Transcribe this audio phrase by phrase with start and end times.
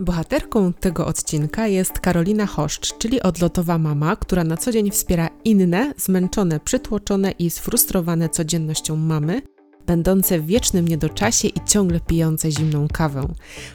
[0.00, 5.94] Bohaterką tego odcinka jest Karolina Choszcz, czyli odlotowa mama, która na co dzień wspiera inne,
[5.96, 9.42] zmęczone, przytłoczone i sfrustrowane codziennością mamy,
[9.86, 13.28] będące w wiecznym niedoczasie i ciągle pijące zimną kawę.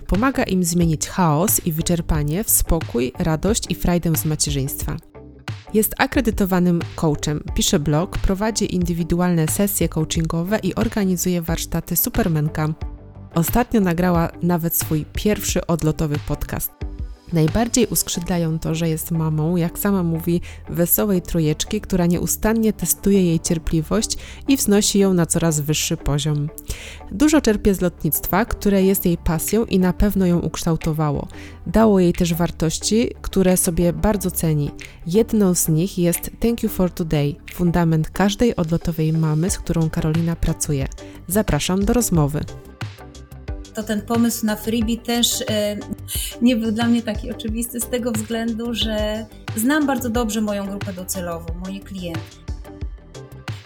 [0.08, 4.98] Pomaga im zmienić chaos i wyczerpanie w spokój, radość i frajdę z macierzyństwa.
[5.74, 12.74] Jest akredytowanym coachem, pisze blog, prowadzi indywidualne sesje coachingowe i organizuje warsztaty Supermenka.
[13.36, 16.72] Ostatnio nagrała nawet swój pierwszy odlotowy podcast.
[17.34, 23.40] Najbardziej uskrzydlają to, że jest mamą, jak sama mówi, wesołej trójeczki, która nieustannie testuje jej
[23.40, 24.18] cierpliwość
[24.48, 26.50] i wznosi ją na coraz wyższy poziom.
[27.12, 31.28] Dużo czerpie z lotnictwa, które jest jej pasją i na pewno ją ukształtowało.
[31.68, 34.72] Dało jej też wartości, które sobie bardzo ceni.
[35.08, 40.36] Jedną z nich jest Thank You for Today, fundament każdej odlotowej mamy, z którą Karolina
[40.36, 40.88] pracuje.
[41.28, 42.40] Zapraszam do rozmowy
[43.74, 45.78] to ten pomysł na freebie też e,
[46.42, 50.94] nie był dla mnie taki oczywisty z tego względu, że znam bardzo dobrze moją grupę
[50.94, 52.44] docelową, moje klienty.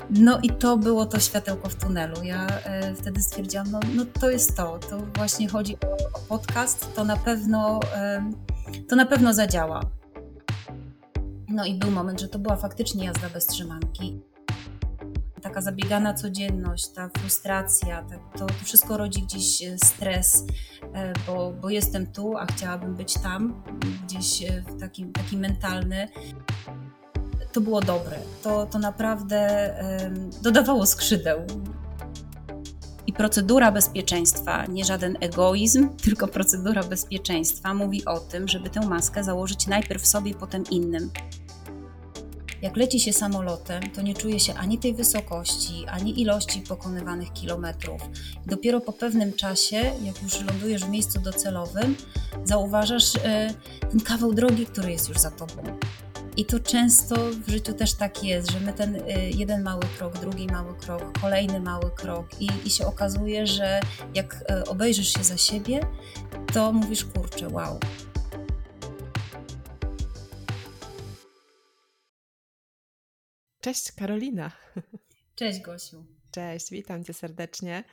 [0.10, 2.24] No i to było to światełko w tunelu.
[2.24, 6.96] Ja e, wtedy stwierdziłam, no, no to jest to, to właśnie chodzi o, o podcast,
[6.96, 8.32] to na pewno, e,
[8.88, 9.82] to na pewno zadziała.
[11.50, 14.22] No i był moment, że to była faktycznie jazda bez trzymanki
[15.42, 18.06] taka zabiegana codzienność, ta frustracja,
[18.38, 20.46] to, to wszystko rodzi gdzieś e, stres,
[20.94, 23.64] e, bo, bo jestem tu, a chciałabym być tam,
[24.06, 26.08] gdzieś e, w takim, taki mentalny.
[27.54, 28.20] To było dobre.
[28.44, 29.74] To, to naprawdę
[30.42, 31.40] dodawało skrzydeł.
[33.08, 39.24] I procedura bezpieczeństwa, nie żaden egoizm, tylko procedura bezpieczeństwa mówi o tym, żeby tę maskę
[39.24, 41.10] założyć najpierw sobie, potem innym.
[42.62, 48.02] Jak leci się samolotem, to nie czuje się ani tej wysokości, ani ilości pokonywanych kilometrów.
[48.46, 51.96] Dopiero po pewnym czasie, jak już lądujesz w miejscu docelowym,
[52.44, 53.54] zauważasz e,
[53.92, 55.64] ten kawał drogi, który jest już za tobą.
[56.38, 60.20] I to często w życiu też tak jest, że my ten e, jeden mały krok,
[60.20, 63.80] drugi mały krok, kolejny mały krok i, i się okazuje, że
[64.16, 65.80] jak e, obejrzysz się za siebie,
[66.54, 67.80] to mówisz, kurczę, wow,
[73.62, 74.52] Cześć Karolina.
[75.36, 76.06] Cześć Gosiu.
[76.32, 77.84] Cześć, witam cię serdecznie.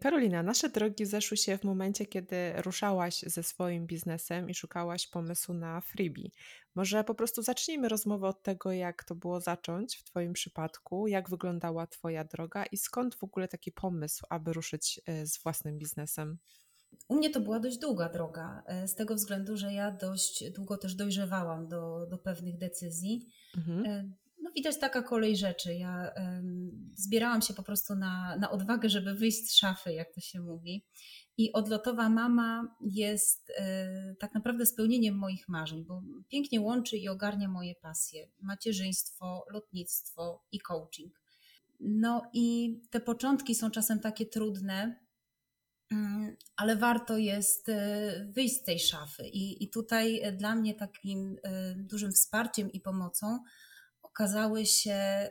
[0.00, 5.54] Karolina, nasze drogi zeszły się w momencie, kiedy ruszałaś ze swoim biznesem i szukałaś pomysłu
[5.54, 6.30] na freebie.
[6.74, 11.30] Może po prostu zacznijmy rozmowę od tego, jak to było zacząć w Twoim przypadku, jak
[11.30, 16.38] wyglądała Twoja droga i skąd w ogóle taki pomysł, aby ruszyć e, z własnym biznesem?
[17.08, 20.76] U mnie to była dość długa droga, e, z tego względu, że ja dość długo
[20.76, 23.26] też dojrzewałam do, do pewnych decyzji.
[23.56, 24.14] Mhm.
[24.48, 25.74] E, no widać taka kolej rzeczy.
[25.74, 30.20] Ja um, zbierałam się po prostu na, na odwagę, żeby wyjść z szafy, jak to
[30.20, 30.84] się mówi.
[31.36, 37.48] I odlotowa mama jest e, tak naprawdę spełnieniem moich marzeń, bo pięknie łączy i ogarnia
[37.48, 41.20] moje pasje: macierzyństwo, lotnictwo i coaching.
[41.80, 45.00] No i te początki są czasem takie trudne,
[45.90, 49.28] mm, ale warto jest e, wyjść z tej szafy.
[49.28, 53.38] I, i tutaj dla mnie takim e, dużym wsparciem i pomocą
[54.18, 55.30] ukazały się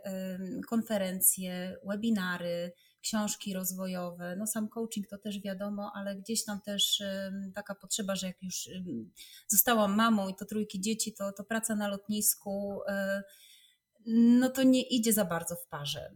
[0.67, 2.71] konferencje, webinary,
[3.01, 4.35] książki rozwojowe.
[4.35, 7.03] No sam coaching to też wiadomo, ale gdzieś tam też
[7.55, 8.69] taka potrzeba, że jak już
[9.47, 13.23] zostałam mamą i to trójki dzieci, to, to praca na lotnisku e,
[14.39, 16.11] no to nie idzie za bardzo w parze.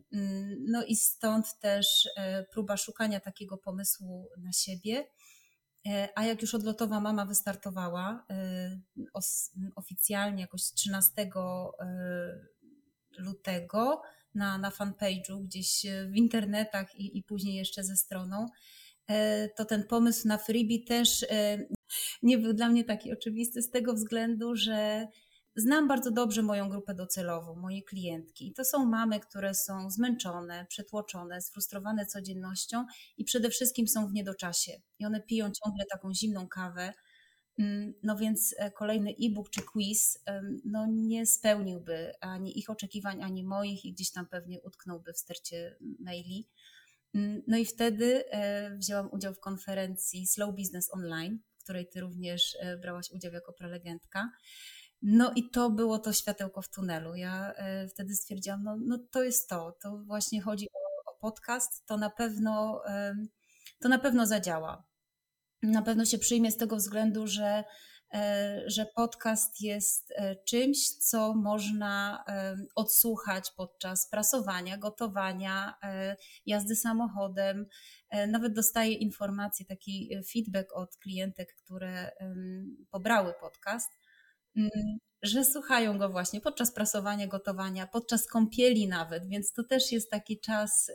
[0.59, 5.07] No i stąd też e, próba szukania takiego pomysłu na siebie.
[5.87, 8.25] E, a jak już odlotowa mama wystartowała
[9.75, 11.29] oficjalnie jakoś 13
[13.17, 14.01] lutego
[14.35, 18.45] na, na fanpage'u, gdzieś w internetach i, i później jeszcze ze stroną,
[19.07, 21.57] e, to ten pomysł na freebie też e,
[22.23, 25.07] nie był dla mnie taki oczywisty z tego względu, że
[25.55, 28.47] znam bardzo dobrze moją grupę docelową, moje klientki.
[28.47, 32.85] I to są mamy, które są zmęczone, przetłoczone, sfrustrowane codziennością
[33.17, 34.71] i przede wszystkim są w niedoczasie.
[34.99, 36.93] I one piją ciągle taką zimną kawę
[38.03, 40.23] no więc e, kolejny e-book czy quiz
[40.65, 45.77] no nie spełniłby ani ich oczekiwań, ani moich i gdzieś tam pewnie utknąłby w stercie
[45.99, 46.47] maili.
[47.13, 51.99] Mm, no i wtedy e, wzięłam udział w konferencji Slow Business Online, w której ty
[51.99, 54.31] również e, brałaś udział jako prelegentka.
[55.01, 57.15] No i to było to światełko w tunelu.
[57.15, 57.53] Ja
[57.89, 62.09] wtedy stwierdziłam, no, no to jest to, to właśnie chodzi o, o podcast, to na
[62.09, 62.81] pewno,
[63.79, 64.90] to na pewno zadziała
[65.63, 67.63] na pewno się przyjmie z tego względu, że,
[68.13, 75.73] e, że podcast jest e, czymś, co można e, odsłuchać podczas prasowania, gotowania,
[76.45, 77.65] jazdy samochodem,
[78.27, 82.11] Nawet dostaję informacje, taki feedback od klientek, które
[82.91, 83.89] pobrały podcast,
[85.23, 90.39] że słuchają go właśnie podczas prasowania, gotowania, podczas kąpieli nawet, więc to też jest taki
[90.39, 90.91] czas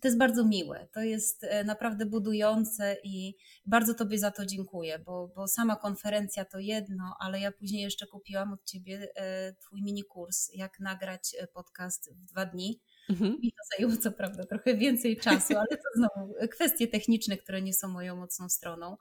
[0.00, 3.36] to jest bardzo miłe, to jest e, naprawdę budujące i
[3.66, 8.06] bardzo Tobie za to dziękuję, bo, bo sama konferencja to jedno, ale ja później jeszcze
[8.06, 12.80] kupiłam od Ciebie e, Twój mini kurs, jak nagrać e, podcast w dwa dni.
[13.10, 13.38] Mhm.
[13.42, 17.74] I to zajęło co prawda trochę więcej czasu, ale to znowu kwestie techniczne, które nie
[17.74, 18.96] są moją mocną stroną.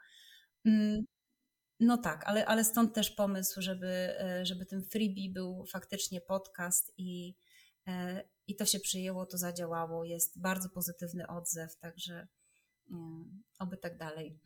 [0.66, 1.06] Mm,
[1.80, 4.10] no tak, ale, ale stąd też pomysł, żeby,
[4.44, 7.36] żeby tym freebie był faktycznie podcast i,
[8.47, 12.27] i to się przyjęło, to zadziałało, jest bardzo pozytywny odzew, także
[13.59, 14.39] oby tak dalej.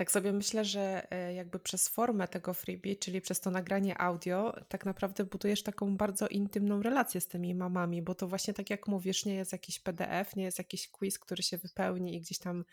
[0.00, 4.54] Tak sobie myślę, że e, jakby przez formę tego freebie, czyli przez to nagranie audio,
[4.68, 8.88] tak naprawdę budujesz taką bardzo intymną relację z tymi mamami, bo to właśnie tak jak
[8.88, 12.64] mówisz, nie jest jakiś PDF, nie jest jakiś quiz, który się wypełni i gdzieś tam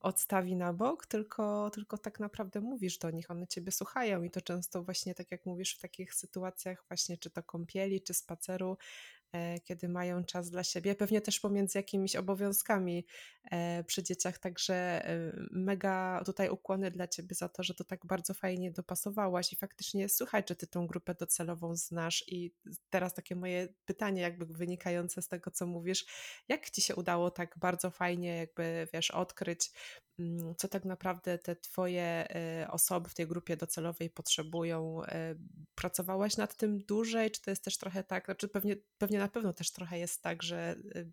[0.00, 4.40] odstawi na bok, tylko, tylko tak naprawdę mówisz do nich, one ciebie słuchają i to
[4.40, 9.15] często właśnie tak jak mówisz w takich sytuacjach właśnie czy to kąpieli, czy spaceru, E,
[9.64, 13.06] kiedy mają czas dla siebie, pewnie też pomiędzy jakimiś obowiązkami
[13.50, 18.06] e, przy dzieciach, także e, mega tutaj ukłony dla Ciebie za to, że to tak
[18.06, 19.52] bardzo fajnie dopasowałaś.
[19.52, 22.24] I faktycznie słuchaj, czy Ty tą grupę docelową znasz.
[22.28, 22.54] I
[22.90, 26.06] teraz takie moje pytanie jakby wynikające z tego, co mówisz,
[26.48, 29.70] jak Ci się udało tak bardzo fajnie jakby, wiesz, odkryć
[30.18, 35.04] Mm, co tak naprawdę te Twoje e, osoby w tej grupie docelowej potrzebują.
[35.04, 35.34] E,
[35.74, 39.52] pracowałaś nad tym dłużej, czy to jest też trochę tak, znaczy pewnie, pewnie na pewno
[39.52, 40.56] też trochę jest tak, że
[40.94, 41.04] e,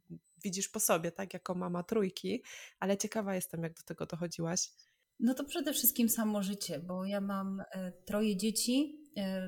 [0.43, 2.43] widzisz po sobie, tak, jako mama trójki,
[2.79, 4.69] ale ciekawa jestem, jak do tego dochodziłaś.
[5.19, 7.63] No to przede wszystkim samo życie, bo ja mam
[8.05, 8.99] troje dzieci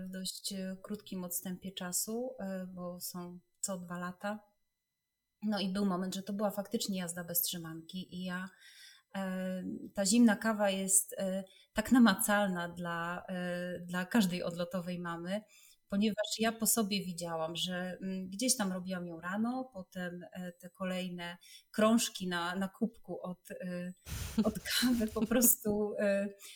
[0.06, 0.54] w dość
[0.84, 2.36] krótkim odstępie czasu,
[2.68, 4.40] bo są co dwa lata.
[5.44, 8.50] No i był moment, że to była faktycznie jazda bez trzymanki i ja
[9.94, 11.44] ta zimna kawa jest e,
[11.74, 15.42] tak namacalna dla, e, dla każdej odlotowej mamy,
[15.90, 20.70] ponieważ ja po sobie widziałam, że mm, gdzieś tam robiłam ją rano, potem e, te
[20.70, 21.38] kolejne
[21.72, 23.40] krążki na, na kubku od,
[24.44, 25.96] od kawy po prostu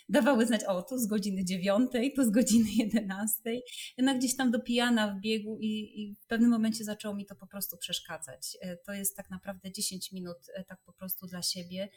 [0.10, 3.64] dawały znać, o tu z godziny dziewiątej, tu z godziny jedenastej.
[3.98, 7.48] Jednak gdzieś tam dopijana w biegu i, i w pewnym momencie zaczęło mi to po
[7.48, 8.58] prostu przeszkadzać.
[8.86, 10.38] To jest tak naprawdę 10 minut
[10.68, 11.90] tak po prostu dla siebie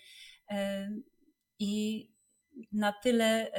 [1.59, 2.09] i
[2.73, 3.53] na tyle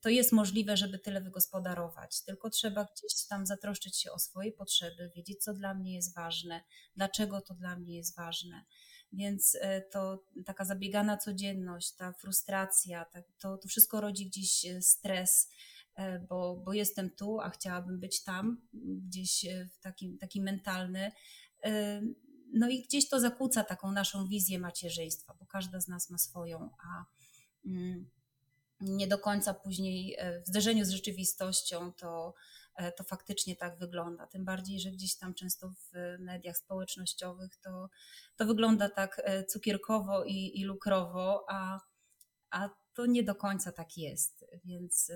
[0.00, 2.24] to jest możliwe, żeby tyle wygospodarować.
[2.24, 6.60] Tylko trzeba gdzieś tam zatroszczyć się o swoje potrzeby, wiedzieć, co dla mnie jest ważne,
[6.96, 8.64] dlaczego to dla mnie jest ważne.
[9.12, 13.06] Więc e, to taka zabiegana codzienność, ta frustracja,
[13.38, 15.50] to, to wszystko rodzi gdzieś e, stres,
[15.94, 18.66] e, bo, bo jestem tu, a chciałabym być tam,
[19.08, 21.12] gdzieś w takim, taki mentalny.
[22.54, 26.70] No i gdzieś to zakłóca taką naszą wizję macierzyństwa, bo każda z nas ma swoją,
[26.84, 27.04] a
[27.66, 28.10] mm,
[28.82, 32.34] nie do końca później e, w zderzeniu z rzeczywistością to,
[32.76, 34.26] e, to faktycznie tak wygląda.
[34.26, 37.88] Tym bardziej, że gdzieś tam często w mediach społecznościowych to,
[38.36, 41.80] to wygląda tak e, cukierkowo i, i lukrowo, a,
[42.50, 44.44] a to nie do końca tak jest.
[44.64, 45.12] Więc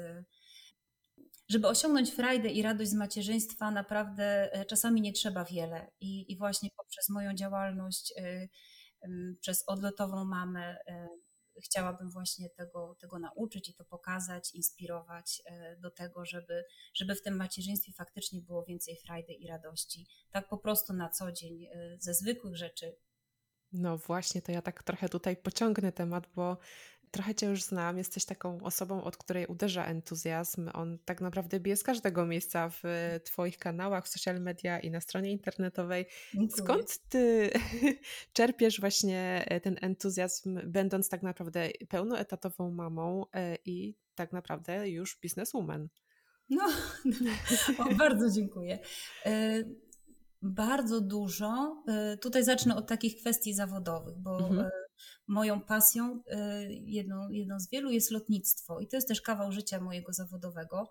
[1.49, 5.91] żeby osiągnąć frajdę i radość z macierzyństwa, naprawdę czasami nie trzeba wiele.
[6.01, 8.15] I, i właśnie poprzez moją działalność,
[9.41, 10.77] przez odlotową mamę,
[11.65, 15.43] chciałabym właśnie tego, tego nauczyć i to pokazać, inspirować
[15.79, 20.07] do tego, żeby, żeby w tym macierzyństwie faktycznie było więcej frajdy i radości.
[20.31, 22.97] Tak po prostu na co dzień, ze zwykłych rzeczy.
[23.73, 26.59] No właśnie, to ja tak trochę tutaj pociągnę temat, bo
[27.11, 30.71] trochę Cię już znam, jesteś taką osobą, od której uderza entuzjazm.
[30.75, 32.83] On tak naprawdę bije z każdego miejsca w
[33.25, 36.07] Twoich kanałach, w social media i na stronie internetowej.
[36.35, 36.65] Dziękuję.
[36.65, 37.51] Skąd Ty
[38.33, 45.19] czerpiesz właśnie e, ten entuzjazm, będąc tak naprawdę pełnoetatową mamą e, i tak naprawdę już
[45.23, 45.89] bizneswoman?
[46.51, 46.69] No,
[47.79, 48.79] o, bardzo dziękuję.
[49.27, 49.65] E,
[50.43, 51.83] bardzo dużo.
[52.21, 54.71] Tutaj zacznę od takich kwestii zawodowych, bo mhm
[55.27, 59.81] moją pasją, y, jedną, jedną z wielu jest lotnictwo i to jest też kawał życia
[59.81, 60.91] mojego zawodowego.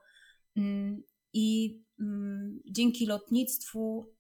[0.58, 4.15] Mm, I mm, dzięki lotnictwu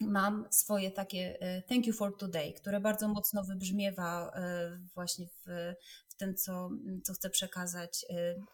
[0.00, 5.74] mam swoje takie y, thank you for today, które bardzo mocno wybrzmiewa y, właśnie w,
[6.08, 6.70] w tym, co,
[7.04, 8.06] co chcę przekazać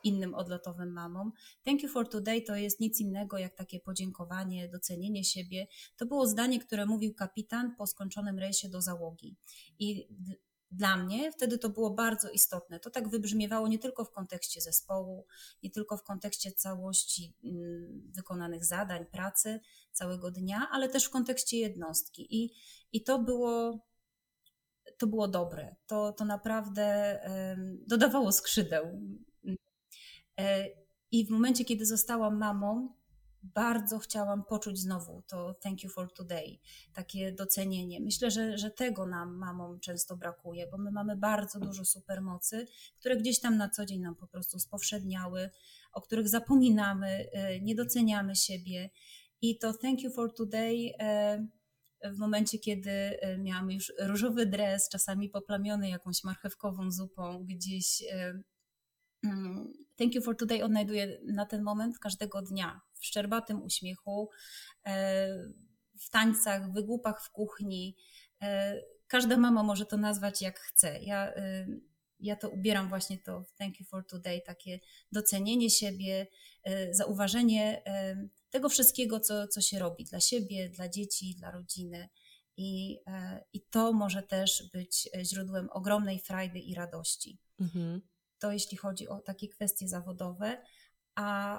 [0.04, 1.32] innym odlotowym mamom.
[1.64, 5.66] Thank you for today to jest nic innego jak takie podziękowanie, docenienie siebie.
[5.96, 9.36] To było zdanie, które mówił kapitan po skończonym rejsie do załogi.
[9.78, 10.08] I
[10.72, 12.80] dla mnie wtedy to było bardzo istotne.
[12.80, 15.26] To tak wybrzmiewało nie tylko w kontekście zespołu,
[15.62, 19.60] nie tylko w kontekście całości mm, wykonanych zadań, pracy
[19.92, 22.36] całego dnia, ale też w kontekście jednostki.
[22.36, 22.54] I,
[22.92, 23.78] i to było
[24.98, 25.76] to było dobre.
[25.86, 27.18] To, to naprawdę
[27.86, 29.00] dodawało skrzydeł.
[30.40, 30.66] E,
[31.10, 32.94] I w momencie, kiedy zostałam mamą,
[33.42, 36.58] bardzo chciałam poczuć znowu to thank you for today,
[36.94, 38.00] takie docenienie.
[38.00, 42.66] Myślę, że, że tego nam, mamom, często brakuje, bo my mamy bardzo dużo supermocy,
[42.98, 45.50] które gdzieś tam na co dzień nam po prostu spowszedniały,
[45.92, 48.90] o których zapominamy, e, nie doceniamy siebie.
[49.40, 51.46] I to thank you for today e,
[52.04, 58.44] w momencie, kiedy e, miałam już różowy dres, czasami poplamiony jakąś marchewkową zupą, gdzieś mm,
[59.96, 64.30] Thank you for today odnajduję na ten moment każdego dnia w szczerbatym uśmiechu,
[65.98, 67.96] w tańcach, wygłupach w kuchni.
[69.06, 70.98] Każda mama może to nazwać jak chce.
[71.02, 71.32] Ja
[72.22, 74.80] ja to ubieram właśnie to thank you for today, takie
[75.12, 76.26] docenienie siebie,
[76.64, 82.08] e, zauważenie e, tego wszystkiego, co, co się robi dla siebie, dla dzieci, dla rodziny.
[82.56, 87.38] I, e, I to może też być źródłem ogromnej frajdy i radości.
[87.60, 88.00] Mhm.
[88.42, 90.62] To jeśli chodzi o takie kwestie zawodowe.
[91.14, 91.58] A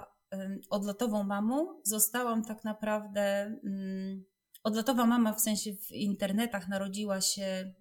[0.70, 3.22] odlotową mamą zostałam tak naprawdę.
[3.64, 4.24] Mm,
[4.64, 7.74] odlotowa mama w sensie w internetach narodziła się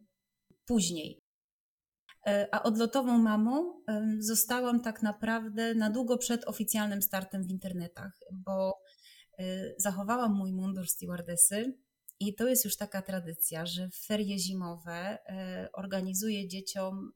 [0.65, 1.23] później.
[2.27, 3.83] E, a odlotową mamą
[4.19, 8.79] zostałam tak naprawdę na długo przed oficjalnym startem w internetach, bo
[9.39, 9.45] e,
[9.79, 11.75] zachowałam mój mundur stewardesy
[12.21, 17.13] i to jest już taka tradycja, że w ferie zimowe e, organizuję dzieciom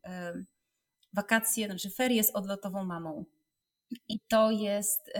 [1.17, 3.25] wakacje, znaczy ferie z odlotową mamą.
[4.09, 5.13] I to jest,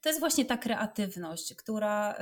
[0.00, 2.16] to jest właśnie ta kreatywność, która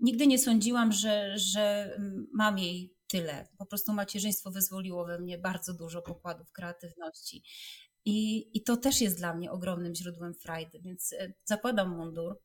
[0.00, 1.96] nigdy nie sądziłam, że, że
[2.32, 3.48] mam jej tyle.
[3.58, 7.42] Po prostu macierzyństwo wyzwoliło we mnie bardzo dużo pokładów kreatywności.
[8.04, 12.40] I, I to też jest dla mnie ogromnym źródłem frajdy, więc e, zakładam mundur,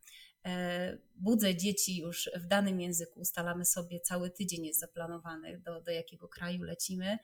[0.46, 5.92] e, budzę dzieci już w danym języku, ustalamy sobie cały tydzień jest zaplanowany, do, do
[5.92, 7.18] jakiego kraju lecimy.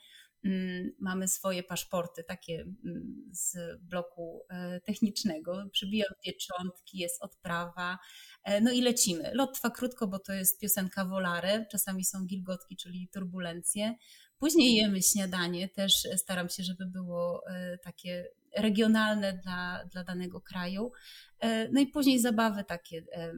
[0.46, 5.64] Mm, mamy swoje paszporty, takie mm, z bloku e, technicznego.
[5.72, 7.98] Przybijam pieczątki, jest odprawa,
[8.44, 9.32] e, no i lecimy.
[9.34, 13.96] Lot trwa krótko, bo to jest piosenka Wolary, czasami są gilgotki, czyli turbulencje.
[14.38, 20.92] Później jemy śniadanie, też staram się, żeby było e, takie regionalne dla, dla danego kraju.
[21.40, 23.34] E, no i później zabawy takie e,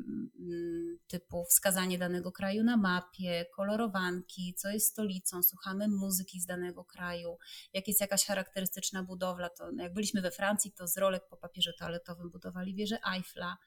[1.08, 7.38] typu wskazanie danego kraju na mapie, kolorowanki, co jest stolicą, słuchamy muzyki z danego kraju,
[7.74, 9.50] jak jest jakaś charakterystyczna budowla.
[9.50, 13.58] To no jak byliśmy we Francji, to z rolek po papierze toaletowym budowali wieżę Eiffla.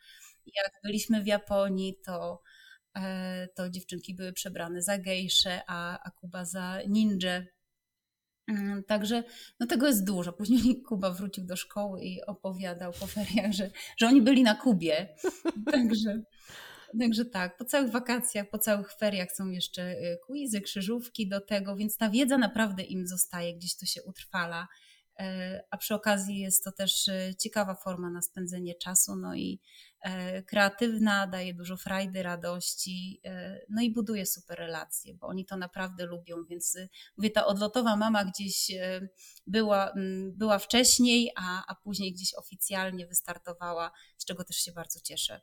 [0.46, 2.42] Jak byliśmy w Japonii, to
[2.96, 7.42] e, to dziewczynki były przebrane za gejsze, a, a Kuba za ninja.
[8.46, 9.24] Mm, także
[9.60, 10.32] no tego jest dużo.
[10.32, 15.08] Później Kuba wrócił do szkoły i opowiadał po feriach, że, że oni byli na Kubie.
[15.72, 16.22] Także,
[17.00, 21.76] także tak, po całych wakacjach, po całych feriach są jeszcze y, quizy, krzyżówki do tego,
[21.76, 24.68] więc ta wiedza naprawdę im zostaje, gdzieś to się utrwala.
[25.18, 29.60] E, a przy okazji jest to też e, ciekawa forma na spędzenie czasu, no i
[30.00, 33.20] e, kreatywna, daje dużo frajdy, radości,
[33.68, 36.78] no i buduje super relacje, bo oni to naprawdę lubią, więc
[37.16, 38.70] mówię, ta odlotowa mama gdzieś
[39.46, 39.92] była,
[40.32, 45.40] była wcześniej, a, a później gdzieś oficjalnie wystartowała, z czego też się bardzo cieszę.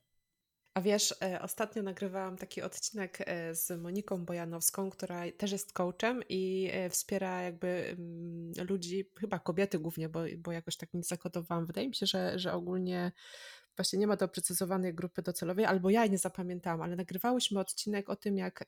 [0.74, 6.24] A wiesz, e, ostatnio nagrywałam taki odcinek e, z Moniką Bojanowską, która też jest coachem
[6.30, 11.66] i e, wspiera jakby mm, ludzi, chyba kobiety głównie, bo, bo jakoś tak nie zakodowałam.
[11.66, 13.12] Wydaje mi się, że, że ogólnie
[13.78, 18.38] właśnie nie ma doprecyzowanej grupy docelowej, albo ja nie zapamiętałam, ale nagrywałyśmy odcinek o tym,
[18.38, 18.66] jak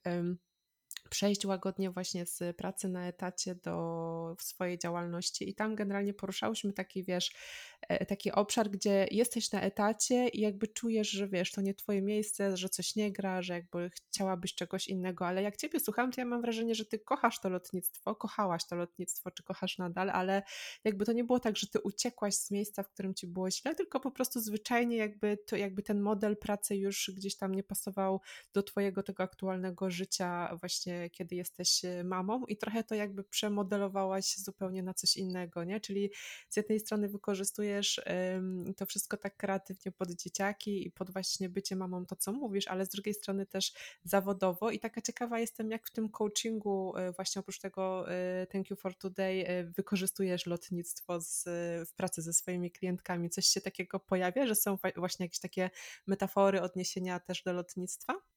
[1.13, 5.49] przejść łagodnie właśnie z pracy na etacie do swojej działalności.
[5.49, 7.31] I tam generalnie poruszałyśmy taki, wiesz,
[7.89, 12.01] e, taki obszar, gdzie jesteś na etacie i jakby czujesz, że wiesz, to nie twoje
[12.01, 16.21] miejsce, że coś nie gra, że jakby chciałabyś czegoś innego, ale jak ciebie słucham, to
[16.21, 20.43] ja mam wrażenie, że ty kochasz to lotnictwo, kochałaś to lotnictwo, czy kochasz nadal, ale
[20.83, 23.75] jakby to nie było tak, że ty uciekłaś z miejsca, w którym ci było źle,
[23.75, 28.21] tylko po prostu zwyczajnie jakby to, jakby ten model pracy już gdzieś tam nie pasował
[28.53, 34.37] do twojego tego aktualnego życia właśnie kiedy jesteś e, mamą i trochę to jakby przemodelowałaś
[34.37, 35.79] zupełnie na coś innego, nie?
[35.79, 36.11] Czyli
[36.49, 38.01] z jednej strony wykorzystujesz
[38.77, 42.85] to wszystko tak kreatywnie pod dzieciaki i pod właśnie bycie mamą, to co mówisz, ale
[42.85, 47.39] z drugiej strony też zawodowo i taka ciekawa jestem, jak w tym coachingu e, właśnie
[47.39, 49.45] oprócz tego e, Thank You for Today
[49.75, 51.43] wykorzystujesz lotnictwo z,
[51.89, 53.29] w pracy ze swoimi klientkami.
[53.29, 55.69] Coś się takiego pojawia, że są właśnie jakieś takie
[56.07, 58.32] metafory, odniesienia też do lotnictwa?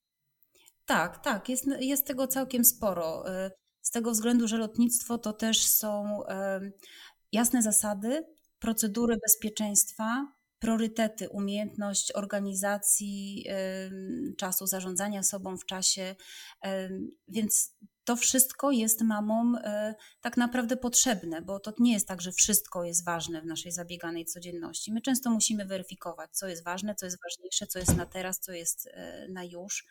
[0.87, 3.31] Tak, tak, jest, jest tego całkiem sporo.
[3.45, 3.51] Y,
[3.81, 6.21] z tego względu, że lotnictwo to też są
[7.31, 8.23] jasne zasady,
[8.59, 13.45] procedury bezpieczeństwa, priorytety, umiejętność organizacji
[14.37, 16.15] czasu, zarządzania sobą w czasie.
[17.27, 17.75] Więc
[18.07, 22.83] to wszystko jest mamom e, tak naprawdę potrzebne, bo to nie jest tak, że wszystko
[22.83, 24.93] jest ważne w naszej zabieganej codzienności.
[24.93, 28.51] My często musimy weryfikować, co jest ważne, co jest ważniejsze, co jest na teraz, co
[28.51, 29.87] jest e, na już.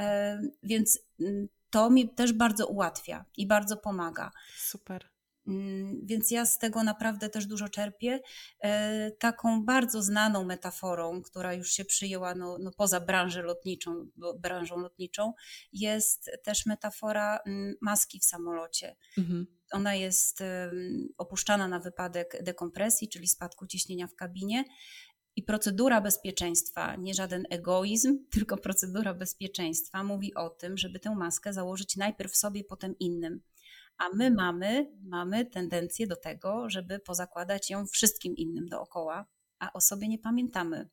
[0.00, 4.30] E, więc mm, to mi też bardzo ułatwia i bardzo pomaga.
[4.56, 5.08] Super.
[5.46, 8.20] Mm, więc ja z tego naprawdę też dużo czerpię.
[8.62, 14.06] E, taką bardzo znaną metaforą, która już się przyjęła no, no poza branżą lotniczą,
[14.38, 15.32] branżą lotniczą,
[15.72, 18.96] jest też metafora mm, maski w samolocie.
[19.18, 19.46] Mhm.
[19.72, 20.42] Ona jest
[21.18, 24.64] opuszczana na wypadek dekompresji, czyli spadku ciśnienia w kabinie.
[25.36, 31.52] I procedura bezpieczeństwa, nie żaden egoizm, tylko procedura bezpieczeństwa mówi o tym, żeby tę maskę
[31.52, 33.40] założyć najpierw sobie, potem innym.
[34.02, 39.26] A my mamy, mamy tendencję do tego, żeby pozakładać ją wszystkim innym dookoła,
[39.58, 40.88] a o sobie nie pamiętamy.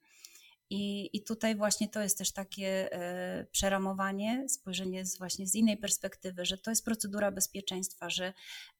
[0.69, 5.77] I, I tutaj właśnie to jest też takie e, przeramowanie, spojrzenie z, właśnie z innej
[5.77, 8.33] perspektywy, że to jest procedura bezpieczeństwa, że,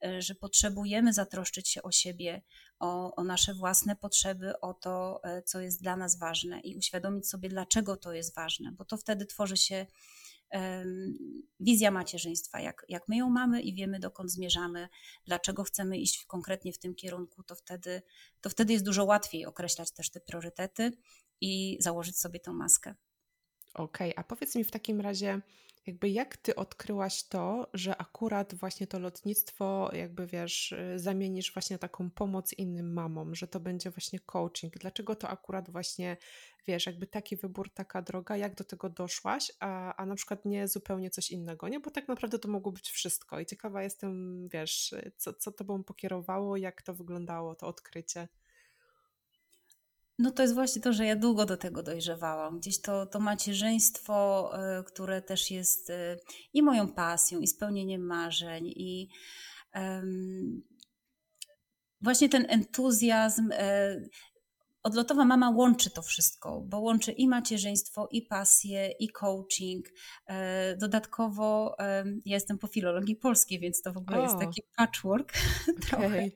[0.03, 2.41] e, że potrzebujemy zatroszczyć się o siebie,
[2.79, 7.29] o, o nasze własne potrzeby, o to, e, co jest dla nas ważne i uświadomić
[7.29, 9.85] sobie, dlaczego to jest ważne, bo to wtedy tworzy się
[11.59, 14.87] wizja macierzyństwa, jak, jak my ją mamy i wiemy, dokąd zmierzamy,
[15.25, 18.01] dlaczego chcemy iść konkretnie w tym kierunku, to wtedy,
[18.41, 20.91] to wtedy jest dużo łatwiej określać też te priorytety
[21.41, 22.95] i założyć sobie tą maskę.
[23.73, 25.41] Okej, a powiedz mi w takim razie,
[25.87, 31.77] jakby jak ty odkryłaś to, że akurat właśnie to lotnictwo, jakby wiesz, y, zamienisz właśnie
[31.77, 34.77] taką pomoc innym mamom, że to będzie właśnie coaching?
[34.77, 36.17] Dlaczego to akurat właśnie,
[36.67, 40.67] wiesz, jakby taki wybór, taka droga, jak do tego doszłaś, a, a na przykład nie
[40.67, 41.79] zupełnie coś innego, nie?
[41.79, 46.57] Bo tak naprawdę to mogło być wszystko i ciekawa jestem, wiesz, co, co tobą pokierowało,
[46.57, 48.27] jak to wyglądało, to odkrycie.
[50.19, 52.59] No to jest właśnie to, że ja długo do tego dojrzewałam.
[52.59, 56.17] Gdzieś to, to macierzyństwo, e, które też jest e,
[56.53, 59.09] i moją pasją, i spełnieniem marzeń, i
[59.75, 60.61] um,
[62.01, 63.49] właśnie ten entuzjazm.
[63.51, 63.95] E,
[64.83, 69.85] odlotowa mama łączy to wszystko, bo łączy i macierzyństwo, i pasję, i coaching.
[70.77, 71.75] Dodatkowo
[72.25, 74.23] ja jestem po filologii polskiej, więc to w ogóle o.
[74.23, 75.75] jest taki patchwork okay.
[75.89, 76.29] trochę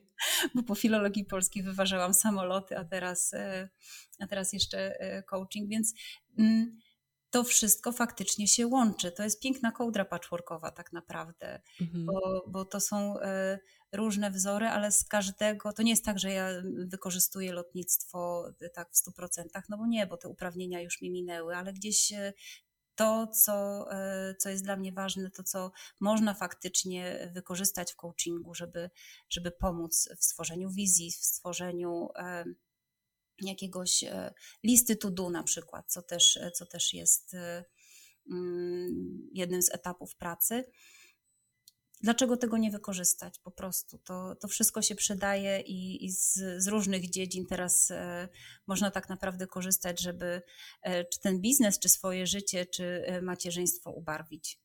[0.54, 3.68] bo po filologii polskiej wyważałam samoloty, a teraz, e,
[4.20, 5.94] a teraz jeszcze e, coaching, więc
[6.38, 6.78] mm,
[7.30, 9.12] to wszystko faktycznie się łączy.
[9.12, 12.06] To jest piękna kołdra patchworkowa tak naprawdę, mhm.
[12.06, 13.58] bo, bo to są e,
[13.92, 16.48] różne wzory, ale z każdego, to nie jest tak, że ja
[16.86, 21.72] wykorzystuję lotnictwo tak w 100%, no bo nie, bo te uprawnienia już mi minęły, ale
[21.72, 22.12] gdzieś
[22.94, 28.54] to, co, e, co jest dla mnie ważne, to, co można faktycznie wykorzystać w coachingu,
[28.54, 28.90] żeby,
[29.30, 32.44] żeby pomóc w stworzeniu wizji, w stworzeniu e,
[33.42, 37.36] jakiegoś e, listy to do na przykład, co też, co też jest
[38.30, 40.64] mm, jednym z etapów pracy.
[42.04, 43.38] Dlaczego tego nie wykorzystać?
[43.38, 48.28] Po prostu to, to wszystko się przydaje i, i z, z, różnych dziedzin teraz e,
[48.66, 50.42] można tak naprawdę korzystać, żeby
[50.82, 54.63] e, czy ten biznes, czy swoje życie, czy e, macierzyństwo ubarwić.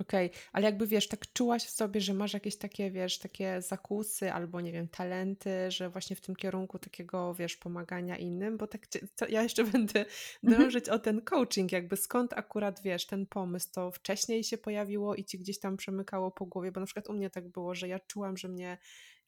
[0.00, 4.32] Okej, ale jakby wiesz, tak czułaś w sobie, że masz jakieś takie, wiesz, takie zakusy
[4.32, 8.86] albo nie wiem, talenty, że właśnie w tym kierunku takiego, wiesz, pomagania innym, bo tak
[9.28, 10.04] ja jeszcze będę
[10.44, 10.62] mhm.
[10.62, 15.24] dążyć o ten coaching, jakby skąd akurat, wiesz, ten pomysł, to wcześniej się pojawiło i
[15.24, 17.98] ci gdzieś tam przemykało po głowie, bo na przykład u mnie tak było, że ja
[17.98, 18.78] czułam, że mnie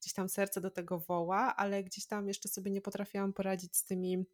[0.00, 3.84] gdzieś tam serce do tego woła, ale gdzieś tam jeszcze sobie nie potrafiłam poradzić z
[3.84, 4.24] tymi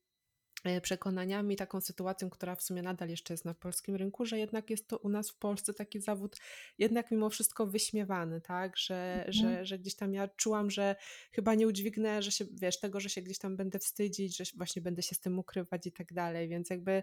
[0.82, 4.88] przekonaniami, taką sytuacją, która w sumie nadal jeszcze jest na polskim rynku, że jednak jest
[4.88, 6.36] to u nas w Polsce taki zawód
[6.78, 9.32] jednak mimo wszystko wyśmiewany, tak, że, mhm.
[9.32, 10.96] że, że gdzieś tam ja czułam, że
[11.32, 14.82] chyba nie udźwignę, że się, wiesz, tego, że się gdzieś tam będę wstydzić, że właśnie
[14.82, 17.02] będę się z tym ukrywać i tak dalej, więc jakby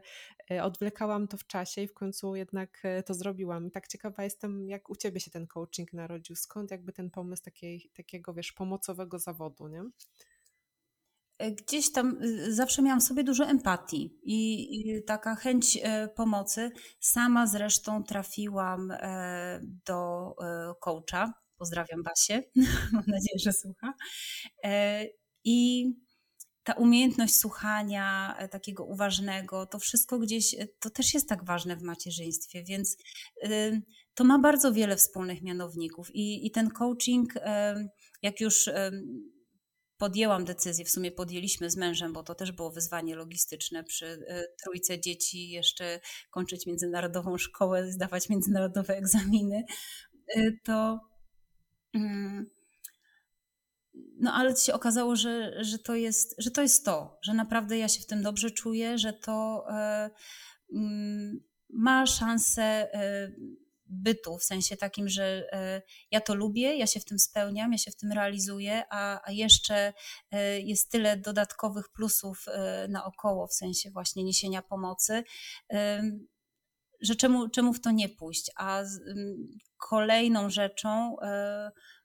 [0.52, 3.68] e, odwlekałam to w czasie i w końcu jednak e, to zrobiłam.
[3.68, 7.44] I tak ciekawa jestem, jak u Ciebie się ten coaching narodził, skąd jakby ten pomysł
[7.44, 9.84] takiej, takiego, wiesz, pomocowego zawodu, nie?
[11.40, 16.72] Gdzieś tam y, zawsze miałam w sobie dużo empatii i, i, taka chęć e, pomocy.
[17.00, 21.34] Sama zresztą trafiłam e, do e, coacha.
[21.58, 22.44] Pozdrawiam Basię,
[22.94, 23.94] mam nadzieję, że słucha.
[25.44, 25.86] I
[26.64, 32.64] ta umiejętność słuchania takiego uważnego, to wszystko gdzieś, to też jest tak ważne w macierzyństwie,
[32.64, 32.98] więc
[34.14, 36.16] to ma bardzo wiele wspólnych mianowników.
[36.16, 37.34] I, i ten coaching,
[38.22, 38.70] jak już
[39.98, 44.44] podjęłam decyzję, w sumie podjęliśmy z mężem, bo to też było wyzwanie logistyczne przy e,
[44.64, 46.00] trójce dzieci, jeszcze
[46.32, 49.64] kończyć międzynarodową szkołę, zdawać międzynarodowe egzaminy,
[50.36, 51.00] e, to
[51.94, 52.50] mm,
[54.20, 57.88] no ale się okazało, że, że, to jest, że to jest to, że naprawdę ja
[57.88, 60.10] się w tym dobrze czuję, że to e,
[60.74, 62.88] mm, ma szansę
[63.90, 65.50] bytu, w sensie takim, że
[66.12, 69.32] ja to lubię, ja się w tym spełniam, ja się w tym realizuję, a, a
[69.32, 69.94] jeszcze
[70.64, 72.46] jest tyle dodatkowych plusów
[72.90, 75.24] naokoło, w sensie właśnie niesienia pomocy,
[77.02, 78.52] że czemu, czemu w to nie pójść?
[78.56, 78.84] A
[79.78, 81.16] kolejną rzeczą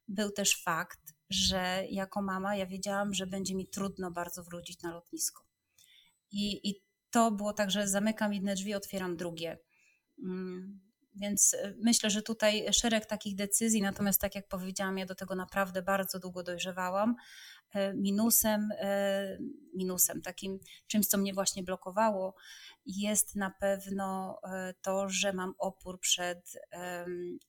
[0.08, 4.92] był też fakt, że jako mama ja wiedziałam, że będzie mi trudno bardzo wrócić na
[4.92, 5.42] lotnisko.
[6.30, 9.58] I, i to było tak, że zamykam jedne drzwi, otwieram drugie.
[11.14, 15.34] Więc e, myślę, że tutaj szereg takich decyzji, natomiast tak jak powiedziałam, ja do tego
[15.34, 17.16] naprawdę bardzo długo dojrzewałam.
[17.74, 19.38] E, minusem, e,
[19.74, 22.34] minusem, takim czymś, co mnie właśnie blokowało,
[22.86, 24.40] jest na pewno
[24.82, 26.52] to, że mam opór przed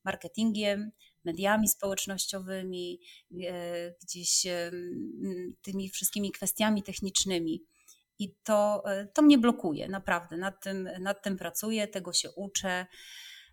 [0.04, 0.91] marketingiem,
[1.26, 2.99] mediami społecznościowymi,
[4.02, 4.45] gdzieś
[5.62, 7.63] tymi wszystkimi kwestiami technicznymi.
[8.19, 10.38] I to, to mnie blokuje, naprawdę.
[10.38, 12.86] Nad tym, nad tym pracuję, tego się uczę.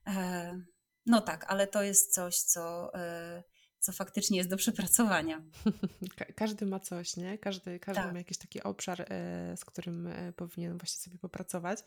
[0.06, 0.60] E,
[1.06, 3.42] no tak, ale to jest coś, co, e,
[3.78, 5.42] co faktycznie jest do przepracowania.
[6.36, 7.38] Każdy ma coś, nie?
[7.38, 8.12] Każdy, każdy tak.
[8.12, 11.78] ma jakiś taki obszar, e, z którym powinien właśnie sobie popracować.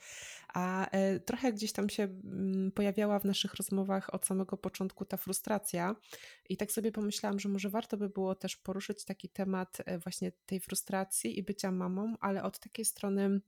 [0.54, 0.89] A
[1.26, 5.95] trochę gdzieś tam się mm, pojawiała w naszych rozmowach od samego początku ta frustracja.
[6.49, 10.60] I tak sobie pomyślałam, że może warto by było też poruszyć taki temat właśnie tej
[10.60, 13.41] frustracji i bycia mamą, ale od takiej strony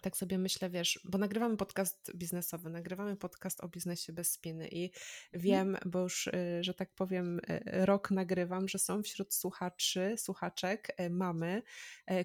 [0.00, 4.84] tak sobie myślę, wiesz, bo nagrywamy podcast biznesowy, nagrywamy podcast o biznesie bez spiny i
[4.84, 4.92] mhm.
[5.32, 11.00] wiem, bo już, y, że tak powiem, y, rok nagrywam, że są wśród słuchaczy, słuchaczek
[11.00, 11.62] y, mamy,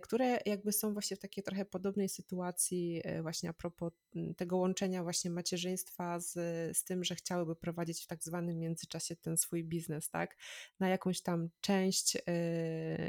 [0.01, 5.03] które jakby są właśnie w takiej trochę podobnej sytuacji właśnie a propos mm, tego łączenia
[5.03, 6.31] właśnie macierzyństwa z,
[6.77, 10.37] z tym, że chciałyby prowadzić w tak zwanym międzyczasie ten swój biznes, tak,
[10.79, 12.17] na jakąś tam część,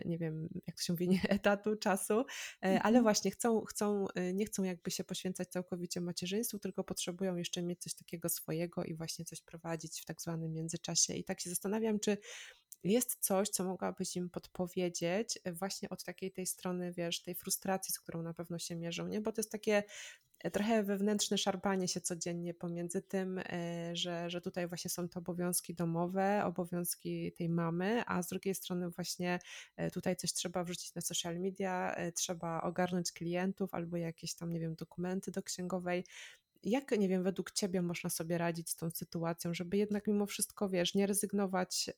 [0.04, 2.24] nie wiem, jak to się mówi, nie etatu, czasu,
[2.60, 3.02] ale mhm.
[3.02, 7.82] właśnie chcą, chcą, nie chcą chcą jakby się poświęcać całkowicie macierzyństwu, tylko potrzebują jeszcze mieć
[7.82, 11.14] coś takiego swojego i właśnie coś prowadzić w tak zwanym międzyczasie.
[11.14, 12.16] I tak się zastanawiam, czy
[12.84, 17.98] jest coś, co mogłabyś im podpowiedzieć właśnie od takiej tej strony, wiesz, tej frustracji, z
[18.00, 19.20] którą na pewno się mierzą, nie?
[19.20, 19.82] Bo to jest takie
[20.38, 25.18] e, trochę wewnętrzne szarpanie się codziennie pomiędzy tym, e, że, że tutaj właśnie są te
[25.18, 29.38] obowiązki domowe, obowiązki tej mamy, a z drugiej strony właśnie
[29.76, 34.60] e, tutaj coś trzeba wrzucić na social media, trzeba ogarnąć klientów albo jakieś tam, nie
[34.60, 36.04] wiem, dokumenty do księgowej
[36.64, 40.68] jak, nie wiem, według Ciebie można sobie radzić z tą sytuacją, żeby jednak mimo wszystko,
[40.68, 41.94] wiesz, nie rezygnować y,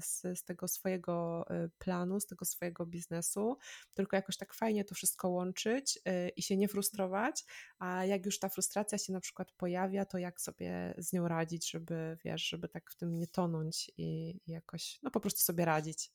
[0.00, 3.56] z, z tego swojego y, planu, z tego swojego biznesu,
[3.94, 7.44] tylko jakoś tak fajnie to wszystko łączyć y, i się nie frustrować,
[7.78, 11.70] a jak już ta frustracja się na przykład pojawia, to jak sobie z nią radzić,
[11.70, 16.12] żeby, wiesz, żeby tak w tym nie tonąć i, jakoś, no po prostu sobie radzić.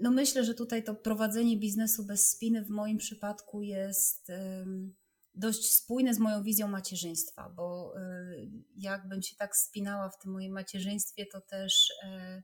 [0.00, 4.32] No myślę, że tutaj to prowadzenie biznesu bez spiny w moim przypadku jest
[5.34, 10.52] dość spójne z moją wizją macierzyństwa, bo y, jakbym się tak spinała w tym moim
[10.52, 12.42] macierzyństwie, to też e,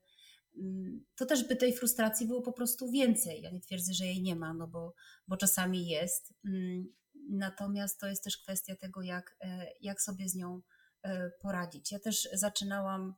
[1.17, 3.43] to też by tej frustracji było po prostu więcej.
[3.43, 4.95] Ja nie twierdzę, że jej nie ma, no bo,
[5.29, 6.35] bo czasami jest.
[6.45, 6.87] Mm,
[7.31, 10.61] natomiast to jest też kwestia tego, jak, e, jak sobie z nią
[11.03, 11.93] e, poradzić.
[11.93, 13.15] Ja też zaczynałam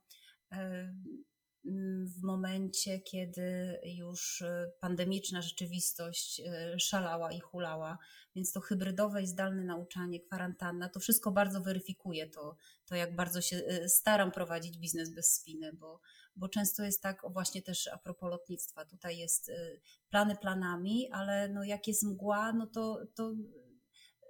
[2.05, 7.97] w momencie, kiedy już y, pandemiczna rzeczywistość y, szalała i hulała,
[8.35, 13.41] więc to hybrydowe i zdalne nauczanie, kwarantanna, to wszystko bardzo weryfikuje to, to jak bardzo
[13.41, 16.01] się y, staram prowadzić biznes bez spiny, bo,
[16.35, 19.51] bo często jest tak, właśnie też a propos lotnictwa, tutaj jest
[20.09, 23.33] plany planami, ale no jak jest mgła, no to, to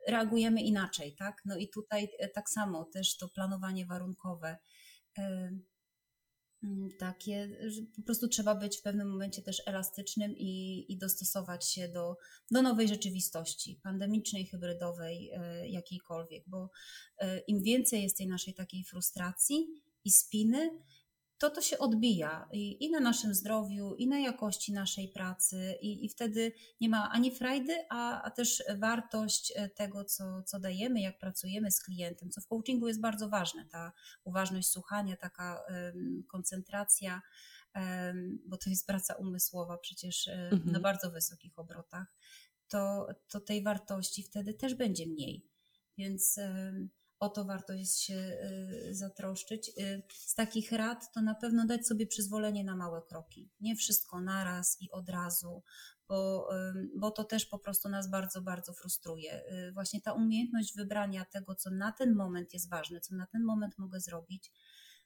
[0.07, 1.41] reagujemy inaczej, tak?
[1.45, 4.57] No i tutaj tak samo też to planowanie warunkowe
[5.19, 5.65] Mm,
[6.97, 11.87] takie, że po prostu trzeba być w pewnym momencie też elastycznym i, i dostosować się
[11.89, 12.17] do,
[12.51, 16.69] do nowej rzeczywistości, pandemicznej, hybrydowej, e, jakiejkolwiek, bo
[17.17, 19.67] e, im więcej jest tej naszej takiej frustracji
[20.05, 20.69] i spiny,
[21.39, 26.05] to to się odbija i, i, na naszym zdrowiu, i na jakości naszej pracy, i,
[26.05, 31.01] i wtedy nie ma ani frajdy, a, a, też wartość e, tego, co, co dajemy,
[31.01, 33.91] jak pracujemy z klientem, co w coachingu jest bardzo ważne, ta
[34.23, 37.21] uważność słuchania, taka um, koncentracja,
[37.75, 40.71] um, bo to jest praca umysłowa przecież um, mhm.
[40.71, 42.15] na bardzo wysokich obrotach,
[42.67, 45.45] to, to tej wartości wtedy też będzie mniej.
[45.97, 46.39] Więc
[47.19, 49.69] o to warto jest się y, zatroszczyć.
[49.69, 53.49] Y, z takich rad to na pewno dać sobie przyzwolenie na małe kroki.
[53.61, 55.63] Nie wszystko naraz i od razu,
[56.07, 56.49] bo,
[56.95, 59.43] bo to też po prostu nas bardzo, bardzo frustruje.
[59.51, 63.43] Y, właśnie ta umiejętność wybrania tego, co na ten moment jest ważne, co na ten
[63.43, 64.51] moment mogę zrobić,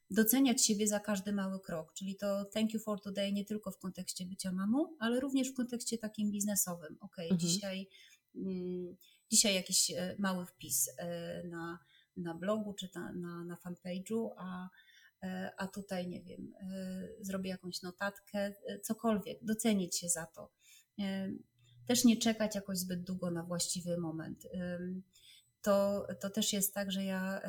[0.10, 3.78] doceniać siebie za każdy mały krok, czyli to thank you for today nie tylko w
[3.78, 6.98] kontekście bycia mamą, ale również w kontekście takim biznesowym.
[7.00, 7.40] Ok, mhm.
[7.40, 7.90] dzisiaj,
[8.36, 8.96] mm,
[9.32, 11.80] dzisiaj jakiś e, mały wpis e, na
[12.18, 14.70] na blogu czy na, na, fanpage'u, a,
[15.58, 16.54] a tutaj nie wiem,
[17.22, 20.52] zrobię jakąś notatkę, cokolwiek, docenić się za to.
[21.88, 24.48] Też nie czekać jakoś zbyt długo na właściwy moment.
[25.62, 27.42] To, to też jest tak, że ja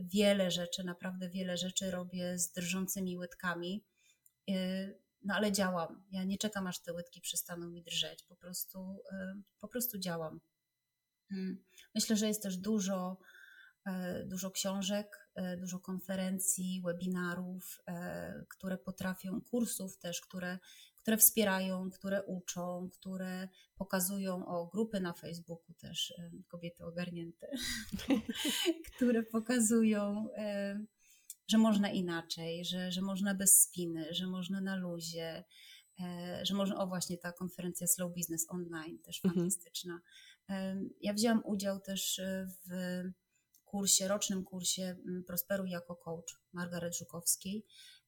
[0.00, 3.84] wiele rzeczy, naprawdę wiele rzeczy robię z drżącymi łydkami
[5.24, 6.04] no ale działam.
[6.10, 8.22] Ja nie czekam, aż te łydki przestaną mi drżeć.
[8.22, 8.98] Po prostu,
[9.60, 10.40] po prostu działam.
[11.28, 11.64] Hmm.
[11.94, 13.24] Myślę, że jest też dużo, e,
[14.26, 20.58] dużo książek, e, dużo konferencji, webinarów, e, które potrafią, kursów też, które,
[20.96, 26.14] które wspierają, które uczą, które pokazują o grupy na Facebooku też,
[26.48, 27.48] kobiety ogarnięte,
[28.96, 30.28] które pokazują
[31.48, 35.44] że można inaczej, że, że można bez spiny, że można na luzie,
[36.00, 39.34] e, że można, o właśnie ta konferencja Slow Business Online też mhm.
[39.34, 40.00] fantastyczna.
[41.00, 42.70] Ja wzięłam udział też e, w
[43.70, 47.64] kursie, rocznym kursie Prosperuj jako coach Margaret Żukowskiej,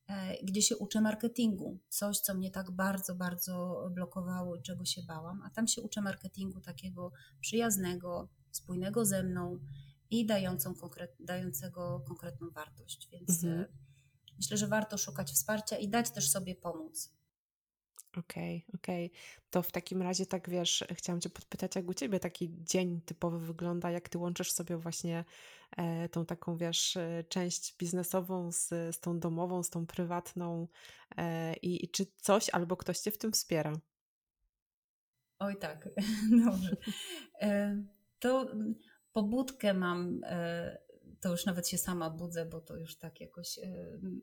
[0.08, 1.78] e, gdzie się uczę marketingu.
[1.88, 5.42] Coś, co mnie tak bardzo, bardzo blokowało i czego się bałam.
[5.42, 9.58] A tam się uczę marketingu takiego przyjaznego, spójnego ze mną,
[10.10, 13.08] i dającą konkret, dającego konkretną wartość.
[13.12, 13.60] Więc mhm.
[13.60, 13.68] E,
[14.36, 17.12] myślę, że warto szukać wsparcia i dać też sobie pomóc.
[18.16, 19.06] Okej, okay, okej.
[19.06, 19.20] Okay.
[19.50, 23.38] To w takim razie tak wiesz, chciałam Cię podpytać, jak u Ciebie taki dzień typowy
[23.38, 25.24] wygląda, jak Ty łączysz sobie właśnie
[25.76, 30.68] e, tą taką, wiesz, e, część biznesową z, z tą domową, z tą prywatną
[31.16, 33.72] e, i, i czy coś albo ktoś Cię w tym wspiera?
[35.38, 35.88] Oj tak,
[36.46, 36.76] dobrze.
[37.40, 37.82] E,
[38.18, 38.46] to
[39.12, 40.78] pobudkę mam, e,
[41.20, 43.62] to już nawet się sama budzę, bo to już tak jakoś e,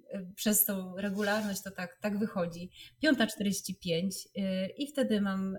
[0.09, 2.71] e, przez tą regularność to tak, tak wychodzi.
[3.03, 4.09] 5.45
[4.77, 5.57] i wtedy mam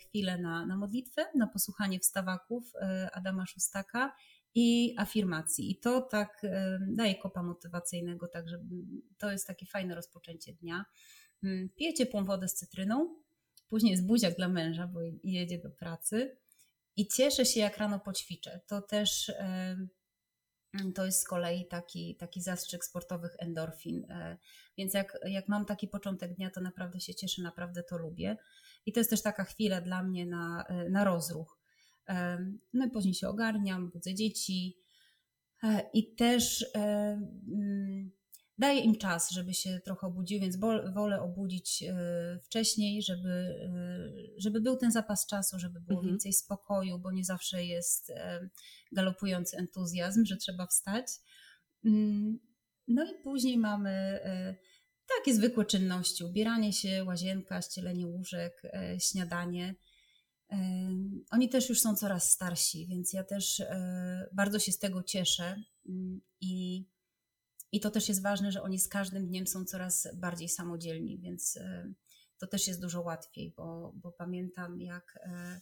[0.00, 2.72] chwilę na, na modlitwę, na posłuchanie wstawaków
[3.12, 4.16] Adama Szustaka
[4.54, 5.70] i afirmacji.
[5.70, 6.42] I to tak
[6.88, 8.58] daje kopa motywacyjnego, także
[9.18, 10.84] to jest takie fajne rozpoczęcie dnia.
[11.42, 13.16] Mm, piję ciepłą wodę z cytryną,
[13.68, 16.36] później jest buziak dla męża, bo jedzie do pracy
[16.96, 18.60] i cieszę się, jak rano poćwiczę.
[18.66, 19.32] To też
[20.94, 24.04] to jest z kolei taki, taki zastrzyk sportowych endorfin.
[24.10, 24.38] E,
[24.78, 28.36] więc jak, jak mam taki początek dnia, to naprawdę się cieszę, naprawdę to lubię.
[28.86, 31.56] I to jest też taka chwila dla mnie na, e, na rozruch.
[32.72, 34.78] No i później się ogarniam, budzę dzieci.
[35.62, 38.10] E, I też mm,
[38.58, 40.56] daję im czas, żeby się trochę obudziły, więc
[40.94, 41.94] wolę obudzić e,
[42.42, 46.12] wcześniej, żeby, e, żeby był ten zapas czasu, żeby było mhm.
[46.12, 48.48] więcej spokoju, bo nie zawsze jest e,
[48.92, 51.06] galopujący entuzjazm, że trzeba wstać.
[51.84, 52.38] Mm,
[52.88, 54.20] no i później mamy
[55.16, 58.62] takie zwykłe czynności: ubieranie się, łazienka, ścielenie łóżek,
[58.98, 59.74] śniadanie.
[61.30, 63.62] Oni też już są coraz starsi, więc ja też
[64.32, 66.84] bardzo się z tego cieszę mm, i
[67.72, 71.56] i to też jest ważne, że oni z każdym dniem są coraz bardziej samodzielni, więc
[71.56, 71.92] e,
[72.38, 75.60] to też jest dużo łatwiej, bo, bo pamiętam jak, e,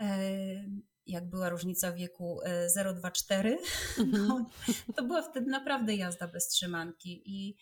[0.00, 0.64] e,
[1.06, 2.40] jak była różnica wieku
[2.76, 3.56] 0,24,
[3.98, 4.26] mhm.
[4.28, 4.50] no,
[4.96, 7.56] to była wtedy naprawdę jazda bez trzymanki i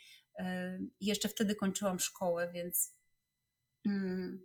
[1.00, 2.96] jeszcze wtedy kończyłam szkołę, więc
[3.86, 4.42] mm,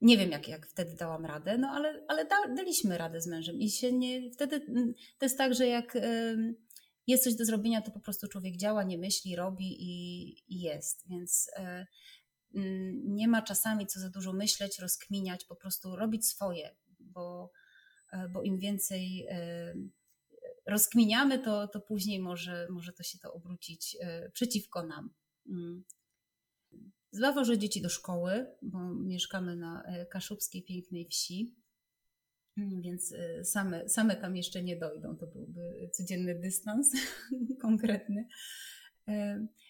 [0.00, 3.56] nie wiem, jak, jak wtedy dałam radę, no ale, ale da, daliśmy radę z mężem
[3.56, 5.96] i się nie, wtedy mm, to jest tak, że jak
[7.06, 11.08] jest coś do zrobienia, to po prostu człowiek działa, nie myśli, robi i, i jest.
[11.08, 11.50] Więc
[12.54, 17.50] mm, nie ma czasami co za dużo myśleć, rozkminiać, po prostu robić swoje, bo,
[18.12, 19.74] e, bo im więcej e,
[20.66, 23.96] rozkminiamy, to, to później może, może to się to obrócić
[24.32, 25.14] przeciwko nam.
[25.48, 25.84] Mm.
[27.10, 31.61] Zawożę dzieci do szkoły, bo mieszkamy na kaszubskiej pięknej wsi.
[32.56, 35.16] Mm, więc y, same, same tam jeszcze nie dojdą.
[35.16, 36.92] To byłby codzienny dystans
[37.62, 38.26] konkretny.
[39.08, 39.12] Y,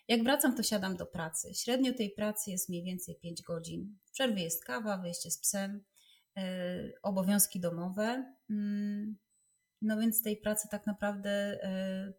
[0.08, 1.54] jak wracam, to siadam do pracy.
[1.54, 3.98] Średnio tej pracy jest mniej więcej 5 godzin.
[4.04, 5.84] W przerwie jest kawa, wyjście z psem,
[6.38, 6.42] y,
[7.02, 8.34] obowiązki domowe.
[8.50, 9.16] Mm,
[9.82, 11.58] no więc tej pracy tak naprawdę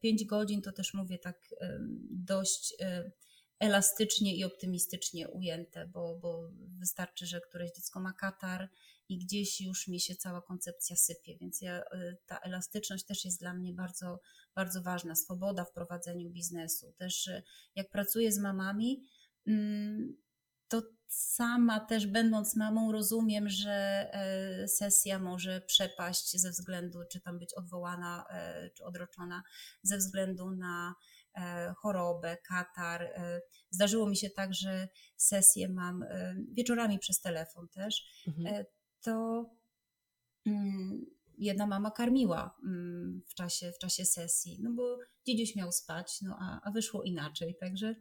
[0.02, 1.56] 5 godzin to też mówię tak
[2.10, 2.76] dość
[3.60, 6.50] elastycznie i optymistycznie ujęte, bo, bo
[6.80, 8.70] wystarczy, że któreś dziecko ma katar,
[9.10, 13.40] i gdzieś już mi się cała koncepcja sypie, więc ja, y, ta elastyczność też jest
[13.40, 14.20] dla mnie bardzo,
[14.56, 15.16] bardzo ważna.
[15.16, 16.94] Swoboda w prowadzeniu biznesu.
[16.98, 17.44] Też y,
[17.76, 19.08] jak pracuję z mamami,
[19.48, 20.24] mm,
[20.68, 23.72] to sama też będąc mamą rozumiem, że
[24.14, 29.44] e, sesja może przepaść ze względu, czy tam być odwołana, e, czy odroczona
[29.84, 30.96] ze względu na
[31.36, 33.14] e, chorobę, katar.
[33.70, 34.88] Zdarzyło mi się tak, że
[35.18, 36.06] sesję mam
[36.52, 38.06] wieczorami przez telefon też.
[38.28, 38.66] Mhm
[39.04, 39.46] to
[40.46, 41.06] mm,
[41.38, 46.38] jedna mama karmiła mm, w czasie, w czasie sesji, no bo dziedziuś miał spać, no
[46.40, 47.56] a, a wyszło inaczej.
[47.60, 47.96] Także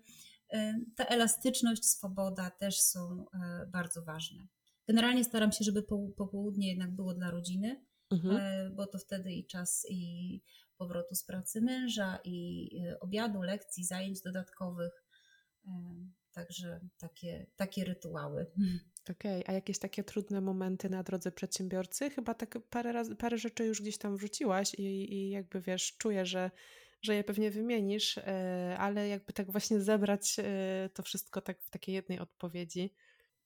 [0.97, 3.25] ta elastyczność, swoboda też są
[3.73, 4.49] bardzo ważne.
[4.89, 5.83] Generalnie staram się, żeby
[6.17, 8.75] popołudnie jednak było dla rodziny, mhm.
[8.75, 10.41] bo to wtedy i czas i
[10.77, 15.05] powrotu z pracy męża, i obiadu, lekcji, zajęć dodatkowych.
[16.33, 18.47] Także takie, takie rytuały.
[19.11, 19.45] Okej, okay.
[19.47, 22.11] a jakieś takie trudne momenty na drodze przedsiębiorcy?
[22.11, 26.27] Chyba tak parę, razy, parę rzeczy już gdzieś tam wrzuciłaś i, i jakby wiesz, czuję,
[26.27, 26.51] że,
[27.03, 31.71] że je pewnie wymienisz, e, ale jakby tak właśnie zebrać e, to wszystko tak w
[31.71, 32.95] takiej jednej odpowiedzi.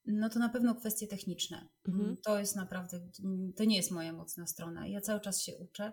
[0.07, 1.69] No to na pewno kwestie techniczne.
[1.89, 2.17] Mhm.
[2.25, 3.01] To jest naprawdę,
[3.57, 4.87] to nie jest moja mocna strona.
[4.87, 5.93] Ja cały czas się uczę.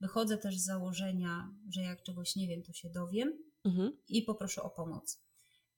[0.00, 3.92] Wychodzę też z założenia, że jak czegoś nie wiem, to się dowiem mhm.
[4.08, 5.22] i poproszę o pomoc.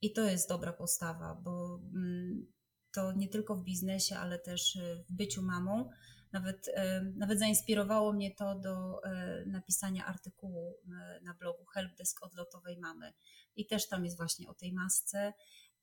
[0.02, 2.46] I to jest dobra postawa, bo mm,
[2.92, 5.90] to nie tylko w biznesie, ale też y, w byciu mamą.
[6.32, 6.72] Nawet, y,
[7.16, 10.74] nawet zainspirowało mnie to do y, napisania artykułu
[11.22, 13.12] na blogu Helpdesk odlotowej mamy.
[13.56, 15.32] I też tam jest właśnie o tej masce,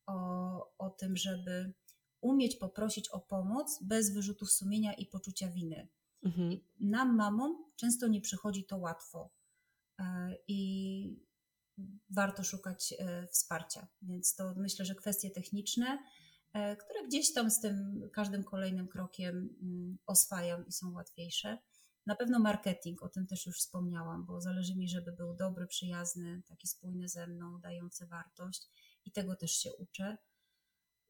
[0.05, 1.73] o, o tym, żeby
[2.21, 5.87] umieć poprosić o pomoc bez wyrzutów sumienia i poczucia winy.
[6.23, 6.59] Mhm.
[6.79, 9.29] Nam, mamom, często nie przychodzi to łatwo.
[10.47, 11.19] I
[12.09, 12.93] warto szukać
[13.31, 13.87] wsparcia.
[14.01, 15.99] Więc to myślę, że kwestie techniczne,
[16.53, 21.57] które gdzieś tam z tym każdym kolejnym krokiem mm, oswajam i są łatwiejsze.
[22.05, 26.41] Na pewno marketing, o tym też już wspomniałam, bo zależy mi, żeby był dobry, przyjazny,
[26.47, 28.69] taki spójny ze mną, dający wartość
[29.05, 30.17] i tego też się uczę.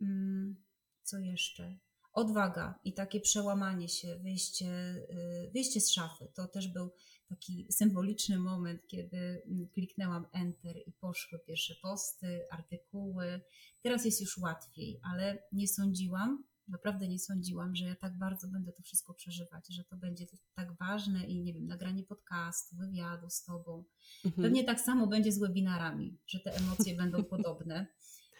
[0.02, 0.66] Mm,
[1.04, 1.80] co jeszcze?
[2.14, 6.32] Odwaga i takie przełamanie się, wyjście, y, wyjście z szafy.
[6.34, 6.92] To też był
[7.30, 13.42] taki symboliczny moment, kiedy mm, kliknęłam Enter i poszły pierwsze posty, artykuły.
[13.84, 18.72] Teraz jest już łatwiej, ale nie sądziłam, naprawdę nie sądziłam, że ja tak bardzo będę
[18.72, 23.44] to wszystko przeżywać, że to będzie tak ważne i nie wiem, nagranie podcastu, wywiadu z
[23.44, 23.84] Tobą.
[24.26, 24.44] Mhm.
[24.44, 27.88] Pewnie tak samo będzie z webinarami, że te emocje będą podobne.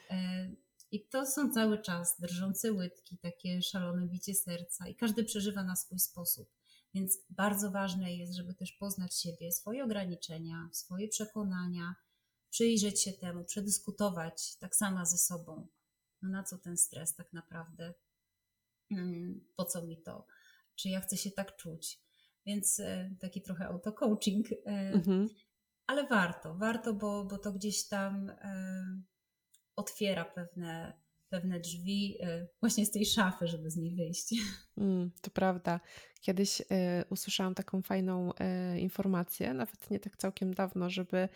[0.10, 0.50] E,
[0.92, 5.76] I to są cały czas drżące łydki, takie szalone bicie serca i każdy przeżywa na
[5.76, 6.59] swój sposób.
[6.94, 11.96] Więc bardzo ważne jest, żeby też poznać siebie, swoje ograniczenia, swoje przekonania,
[12.50, 15.68] przyjrzeć się temu, przedyskutować tak sama ze sobą.
[16.22, 17.94] No na co ten stres tak naprawdę?
[18.92, 20.28] Mm, po co mi to?
[20.76, 22.00] Czy ja chcę się tak czuć?
[22.46, 24.58] Więc e, taki trochę auto-coaching, e,
[24.94, 25.30] mhm.
[25.88, 29.02] ale warto, warto, bo, bo to gdzieś tam e,
[29.76, 30.94] otwiera pewne
[31.30, 34.34] pewne drzwi y, właśnie z tej szafy, żeby z niej wyjść.
[34.78, 35.80] Mm, to prawda.
[36.22, 36.66] Kiedyś y,
[37.10, 41.30] usłyszałam taką fajną y, informację, nawet nie tak całkiem dawno, żeby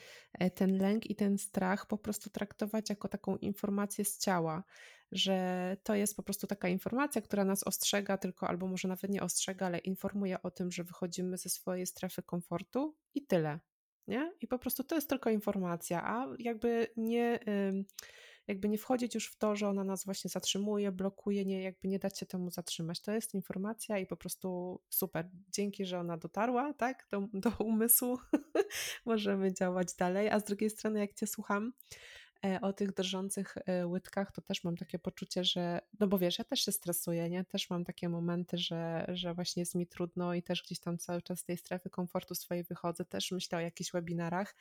[0.44, 4.64] y, ten lęk i ten strach po prostu traktować jako taką informację z ciała,
[5.12, 9.24] że to jest po prostu taka informacja, która nas ostrzega, tylko albo może nawet nie
[9.24, 13.60] ostrzega, ale informuje o tym, że wychodzimy ze swojej strefy komfortu i tyle.
[14.08, 14.34] Nie?
[14.42, 17.40] I po prostu to jest tylko informacja, a jakby nie
[18.48, 22.00] jakby nie wchodzić już w to, że ona nas właśnie zatrzymuje, blokuje, nie, jakby nie
[22.00, 23.02] dać się temu zatrzymać.
[23.02, 25.30] To jest informacja i po prostu super.
[25.50, 28.20] Dzięki, że ona dotarła, tak, do, do umysłu,
[29.06, 30.30] możemy działać dalej.
[30.30, 31.74] A z drugiej strony, jak Cię słucham,
[32.46, 36.40] e, o tych drżących e, łydkach, to też mam takie poczucie, że, no bo wiesz,
[36.40, 37.46] ja też się stresuję, nie?
[37.46, 41.22] Też mam takie momenty, że, że właśnie jest mi trudno i też gdzieś tam cały
[41.22, 44.56] czas z tej strefy komfortu swojej wychodzę, też myślę o jakichś webinarach,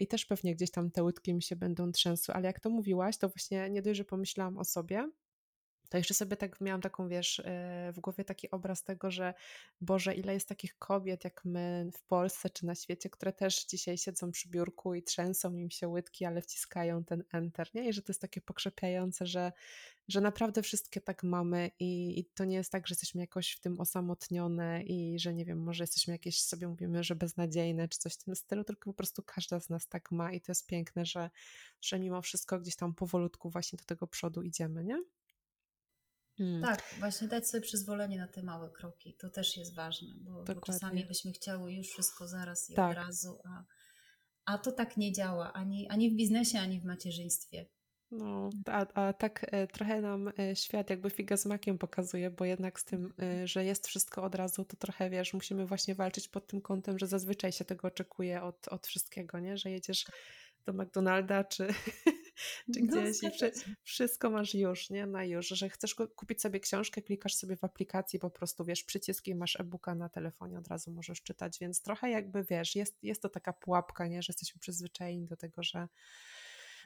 [0.00, 3.16] i też pewnie gdzieś tam te łydki mi się będą trzęsły, ale jak to mówiłaś,
[3.18, 5.10] to właśnie nie dość, że pomyślałam o sobie,
[5.92, 9.34] to jeszcze sobie tak miałam taką, wiesz, e, w głowie taki obraz tego, że
[9.80, 13.98] Boże, ile jest takich kobiet jak my w Polsce czy na świecie, które też dzisiaj
[13.98, 17.88] siedzą przy biurku i trzęsą im się łydki, ale wciskają ten enter, nie?
[17.88, 19.52] I że to jest takie pokrzepiające, że,
[20.08, 23.60] że naprawdę wszystkie tak mamy i, i to nie jest tak, że jesteśmy jakoś w
[23.60, 28.14] tym osamotnione i że nie wiem, może jesteśmy jakieś, sobie mówimy, że beznadziejne czy coś
[28.14, 31.06] w tym stylu, tylko po prostu każda z nas tak ma i to jest piękne,
[31.06, 31.30] że,
[31.80, 35.02] że mimo wszystko gdzieś tam powolutku właśnie do tego przodu idziemy, nie?
[36.40, 36.62] Mm.
[36.62, 39.16] Tak, właśnie dać sobie przyzwolenie na te małe kroki.
[39.18, 42.90] To też jest ważne, bo, bo czasami byśmy chciały już wszystko zaraz i tak.
[42.90, 43.64] od razu, a,
[44.44, 47.66] a to tak nie działa ani, ani w biznesie, ani w macierzyństwie.
[48.10, 52.44] No, a, a tak e, trochę nam e, świat jakby figa z makiem pokazuje, bo
[52.44, 56.28] jednak z tym, e, że jest wszystko od razu, to trochę wiesz, musimy właśnie walczyć
[56.28, 59.56] pod tym kątem, że zazwyczaj się tego oczekuje od, od wszystkiego, nie?
[59.56, 60.04] Że jedziesz
[60.66, 61.68] do McDonalda czy,
[62.74, 63.52] czy no, gdzieś no, i
[63.82, 65.06] wszystko masz już, nie?
[65.06, 69.26] Na już, że chcesz kupić sobie książkę, klikasz sobie w aplikacji, po prostu wiesz, przycisk
[69.26, 73.22] i masz e-booka na telefonie, od razu możesz czytać, więc trochę jakby wiesz, jest, jest
[73.22, 74.22] to taka pułapka, nie?
[74.22, 75.88] Że jesteśmy przyzwyczajeni do tego, że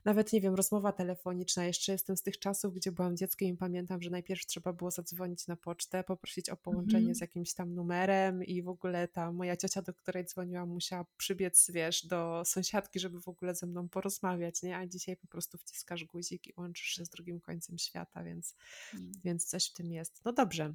[0.06, 1.64] nawet nie wiem, rozmowa telefoniczna.
[1.64, 5.46] Jeszcze jestem z tych czasów, gdzie byłam dzieckiem i pamiętam, że najpierw trzeba było zadzwonić
[5.46, 7.14] na pocztę, poprosić o połączenie Mhm.
[7.14, 11.70] z jakimś tam numerem i w ogóle ta moja ciocia, do której dzwoniłam, musiała przybiec,
[11.70, 14.76] wiesz, do sąsiadki, żeby w ogóle ze mną porozmawiać, nie?
[14.76, 18.54] A dzisiaj po prostu wciskasz guzik i łączysz się z drugim końcem świata, więc,
[18.94, 19.12] Mm.
[19.24, 20.24] więc coś w tym jest.
[20.24, 20.74] No dobrze.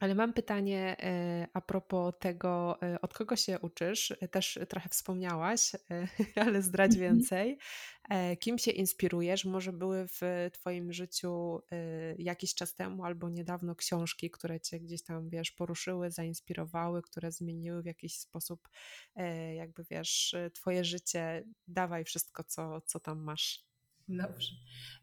[0.00, 4.10] Ale mam pytanie e, a propos tego, e, od kogo się uczysz?
[4.20, 5.72] E, Też trochę wspomniałaś,
[6.46, 7.14] ale zdradź Mhm.
[7.14, 7.58] więcej.
[8.40, 9.44] Kim się inspirujesz?
[9.44, 11.60] Może były w Twoim życiu
[12.18, 17.82] jakiś czas temu albo niedawno książki, które Cię gdzieś tam, wiesz, poruszyły, zainspirowały, które zmieniły
[17.82, 18.68] w jakiś sposób,
[19.56, 21.44] jakby wiesz, Twoje życie.
[21.66, 23.67] Dawaj wszystko, co, co tam masz.
[24.08, 24.52] Dobrze.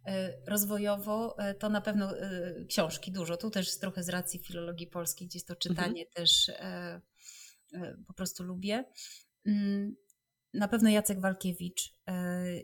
[0.05, 3.37] E, Rozwojowo e, to na pewno e, książki dużo.
[3.37, 7.01] Tu też trochę z racji filologii polskiej, gdzieś to czytanie też e,
[7.73, 8.83] e, po prostu lubię.
[9.45, 9.95] Mm,
[10.53, 11.93] Na pewno Jacek Walkiewicz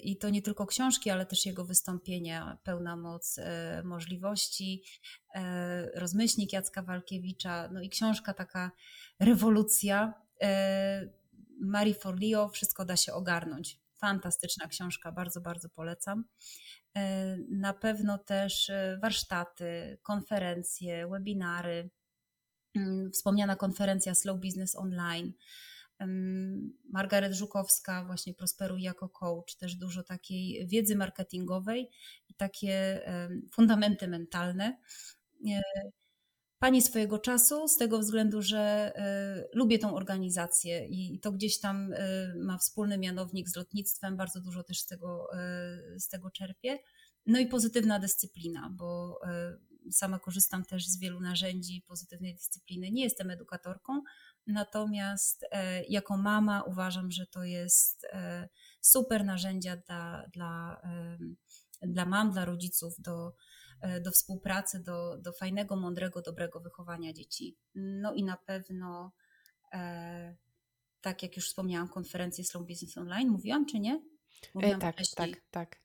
[0.03, 3.39] i to nie tylko książki, ale też jego wystąpienia, pełna moc
[3.83, 4.83] możliwości,
[5.95, 8.71] rozmyślnik Jacka Walkiewicza, no i książka taka
[9.19, 10.13] rewolucja
[11.61, 13.80] Marie Forleo, Wszystko da się ogarnąć.
[14.01, 16.23] Fantastyczna książka, bardzo, bardzo polecam.
[16.97, 21.89] E, Na pewno też e, warsztaty, konferencje, webinary,
[22.75, 25.33] Mm, wspomniana konferencja Slow Business Online.
[26.89, 31.89] Margaret Żukowska, właśnie Prosperuj jako coach, też dużo takiej wiedzy marketingowej
[32.29, 33.01] i takie
[33.51, 34.77] fundamenty mentalne.
[36.61, 38.59] Pani swojego czasu, z tego względu, że
[38.95, 44.41] e, lubię tą organizację i to gdzieś tam e, ma wspólny mianownik z lotnictwem, bardzo
[44.41, 46.79] dużo też z tego, e, z tego czerpię.
[47.25, 49.19] No i pozytywna dyscyplina, bo
[49.91, 52.91] sama korzystam też z wielu narzędzi pozytywnej dyscypliny.
[52.91, 54.01] Nie jestem edukatorką,
[54.47, 55.45] natomiast
[55.89, 58.07] jako mama uważam, że to jest
[58.81, 60.81] super narzędzia dla, dla,
[61.81, 63.33] dla mam, dla rodziców do,
[64.03, 67.57] do współpracy, do, do fajnego, mądrego, dobrego wychowania dzieci.
[67.75, 69.11] No i na pewno,
[69.73, 70.35] e,
[71.01, 73.93] tak jak już wspomniałam, konferencję Slow Business Online, mówiłam czy nie?
[73.93, 75.31] E, Mówiłam tak, wcześniej.
[75.31, 75.81] tak, tak.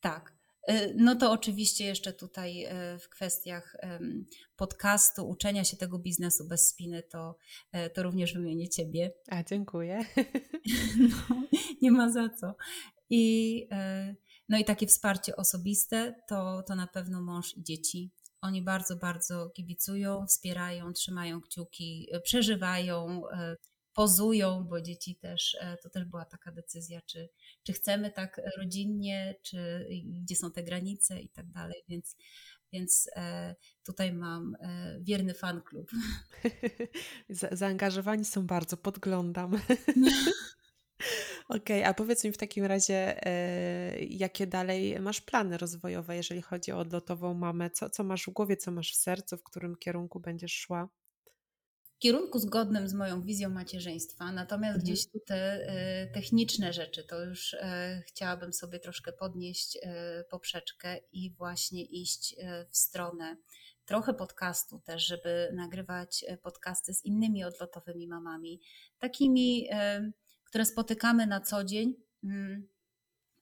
[0.00, 0.38] Tak.
[0.70, 2.66] Y, No to oczywiście jeszcze tutaj
[3.00, 3.76] w kwestiach
[4.56, 7.36] podcastu, uczenia się tego biznesu bez spiny, to,
[7.72, 9.12] e, to również wymienię Ciebie.
[9.28, 9.98] A, dziękuję.
[10.98, 11.42] No,
[11.82, 12.54] nie ma za co.
[13.10, 14.14] I, e,
[14.48, 18.10] no i takie wsparcie osobiste to, to na pewno mąż i dzieci.
[18.40, 23.56] Oni bardzo, bardzo kibicują, wspierają, trzymają kciuki, e, przeżywają, e,
[23.94, 27.28] pozują, bo dzieci też, e, to też była taka decyzja, czy,
[27.62, 32.16] czy chcemy tak rodzinnie, czy gdzie są te granice i tak dalej, więc,
[32.72, 35.90] więc e, tutaj mam e, wierny fan klub.
[37.28, 39.52] Za- Zaangażowani są bardzo, podglądam.
[41.48, 46.72] Okej, a powiedz mi w takim razie, e, jakie dalej masz plany rozwojowe, jeżeli chodzi
[46.72, 47.70] o odlotową mamę?
[47.70, 50.88] Co, co masz w głowie, co masz w sercu, w którym kierunku będziesz szła?
[51.98, 54.82] w kierunku zgodnym z moją wizją macierzyństwa, natomiast Mhm.
[54.82, 60.98] gdzieś tu te e, techniczne rzeczy, to już e, chciałabym sobie troszkę podnieść e, poprzeczkę
[61.12, 62.36] i właśnie iść
[62.70, 63.36] w stronę
[63.84, 68.60] trochę podcastu też, żeby nagrywać podcasty z innymi odlotowymi mamami,
[68.98, 69.68] takimi,
[70.48, 71.94] które spotykamy na co dzień.
[72.24, 72.68] mm,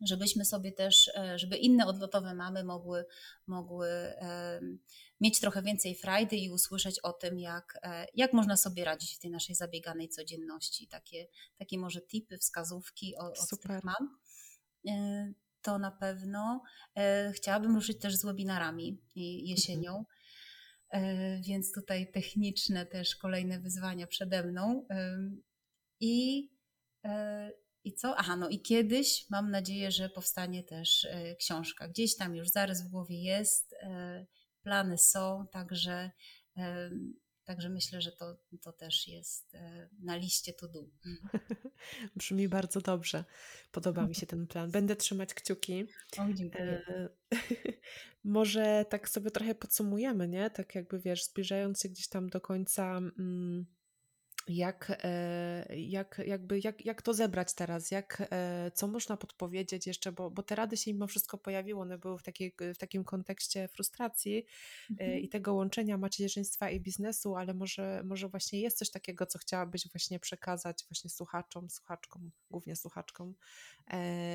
[0.00, 3.04] żebyśmy sobie też, e, żeby inne odlotowe mamy mogły,
[3.46, 4.78] mogły em,
[5.20, 9.18] mieć trochę więcej frajdy i usłyszeć o tym, jak, e, jak można sobie radzić w
[9.18, 10.88] tej naszej zabieganej codzienności.
[10.88, 11.26] Takie,
[11.59, 13.70] takie może tipy, wskazówki o- od Super.
[13.70, 14.18] tych mam.
[14.88, 15.32] E,
[15.62, 16.62] To na pewno.
[16.96, 19.02] E, Chciałabym ruszyć też z webinarami
[19.44, 20.04] jesienią.
[20.90, 24.86] E, Więc tutaj techniczne też kolejne wyzwania przede mną.
[26.00, 26.55] I, e,
[27.84, 28.16] I co?
[28.16, 31.88] Aha, no i kiedyś mam nadzieję, że powstanie też e, książka.
[31.88, 34.26] Gdzieś tam już zarys w głowie jest, e,
[34.62, 36.11] plany są, także,
[37.44, 40.84] także myślę, że to, to też jest e, na liście to do.
[42.16, 43.24] Brzmi bardzo dobrze.
[43.72, 44.70] Podoba mi się ten plan.
[44.70, 45.84] Będę trzymać kciuki.
[46.18, 46.82] O, dziękuję.
[46.88, 47.09] E,
[48.24, 50.50] Może tak sobie trochę podsumujemy, nie?
[50.50, 53.66] Tak jakby wiesz, zbliżając się gdzieś tam do końca, mm,
[54.49, 60.12] jak, e, jak, jakby, jak, jak to zebrać teraz, jak, e, co można podpowiedzieć jeszcze,
[60.12, 63.68] bo, bo te rady się mimo wszystko pojawiły, one były w, takiej, w takim kontekście
[63.68, 65.18] frustracji e, Mhm.
[65.18, 69.88] i tego łączenia macierzyństwa i biznesu, ale może, może właśnie jest coś takiego, co chciałabyś
[69.92, 73.34] właśnie przekazać właśnie słuchaczom, słuchaczkom, głównie słuchaczkom,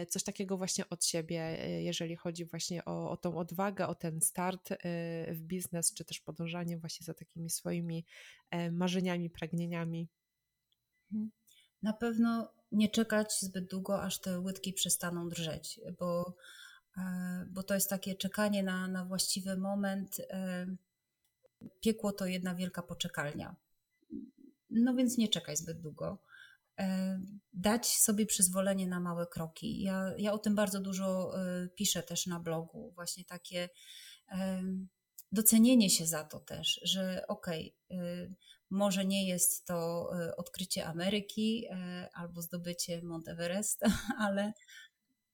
[0.09, 4.69] coś takiego właśnie od siebie, jeżeli chodzi właśnie o, o tą odwagę, o ten start
[5.27, 8.05] w biznes, czy też podążanie właśnie za takimi swoimi
[8.71, 10.09] marzeniami, pragnieniami.
[11.81, 16.35] Na pewno nie czekać zbyt długo, aż te łydki przestaną drżeć, bo,
[16.97, 20.17] e, bo to jest takie czekanie na, na właściwy moment.
[20.29, 20.67] E,
[21.79, 23.55] piekło to jedna wielka poczekalnia.
[24.69, 26.23] No więc nie czekaj zbyt długo.
[26.79, 27.19] E,
[27.53, 29.81] dać sobie przyzwolenie na małe kroki.
[29.81, 31.33] Ja, ja o tym bardzo dużo
[31.75, 32.91] piszę też na blogu.
[32.95, 33.69] Właśnie takie
[35.31, 38.35] docenienie się za to też, że okej, okay,
[38.71, 43.81] może nie jest to e, odkrycie Ameryki e, albo zdobycie Mount Everest,
[44.25, 44.53] ale,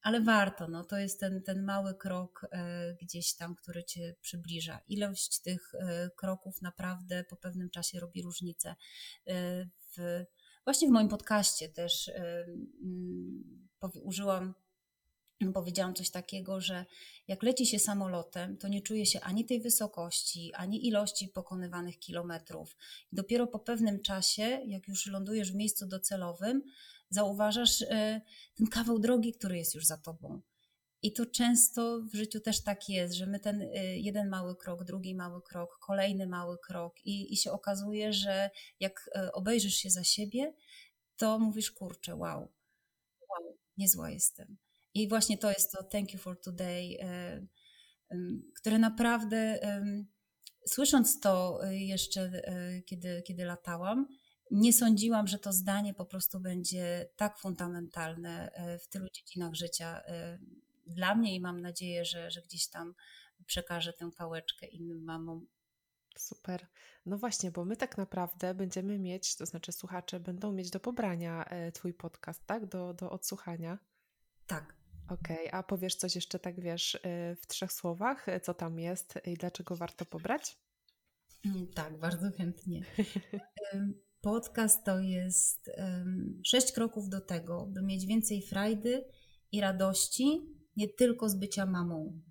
[0.02, 0.68] ale warto.
[0.68, 4.80] No, to jest ten, ten mały krok e, gdzieś tam, który cię przybliża.
[4.88, 5.72] Ilość tych
[6.16, 8.76] kroków naprawdę po pewnym czasie robi różnicę.
[9.98, 10.26] W,
[10.64, 12.12] właśnie w moim podcaście też
[14.04, 14.54] użyłam
[15.54, 16.86] powiedziałam coś takiego, że
[17.28, 22.78] jak leci się samolotem, to nie czuje się ani tej wysokości, ani ilości pokonywanych kilometrów.
[23.12, 26.64] Dopiero po pewnym czasie, jak już lądujesz w miejscu docelowym,
[27.10, 28.22] zauważasz e,
[28.56, 30.42] ten kawał drogi, który jest już za tobą.
[31.02, 34.84] I to często w życiu też tak jest, że my ten e, jeden mały krok,
[34.84, 39.90] drugi mały krok, kolejny mały krok, i, i się okazuje, że jak e, obejrzysz się
[39.90, 40.54] za siebie,
[41.18, 42.52] to mówisz, kurczę, wow,
[43.30, 44.58] wow, niezła jestem.
[44.98, 47.48] I właśnie to jest to Thank you for today, e,
[48.56, 49.60] które naprawdę,
[50.68, 54.08] słysząc to e, jeszcze, e, kiedy, kiedy latałam,
[54.52, 58.52] nie sądziłam, że to zdanie po prostu będzie tak fundamentalne
[58.84, 60.02] w tylu dziedzinach życia
[60.86, 62.94] dla mnie i mam nadzieję, że, że gdzieś tam
[63.46, 65.48] przekażę tę pałeczkę innym mamom.
[66.18, 66.68] Super.
[67.06, 71.50] No właśnie, bo my tak naprawdę będziemy mieć, to znaczy słuchacze będą mieć do pobrania
[71.74, 72.66] Twój podcast, tak?
[72.66, 73.80] Do, do odsłuchania.
[74.48, 74.87] Tak.
[75.10, 77.00] Okej, a powiesz coś jeszcze tak, wiesz, y,
[77.42, 80.58] w trzech słowach, y, co tam jest i dlaczego warto pobrać?
[81.46, 82.86] Mm, tak, bardzo chętnie.
[84.22, 85.72] Podcast to jest
[86.46, 89.06] sześć kroków do tego, by mieć więcej frajdy
[89.52, 90.42] i radości,
[90.76, 92.22] nie tylko z bycia mamą.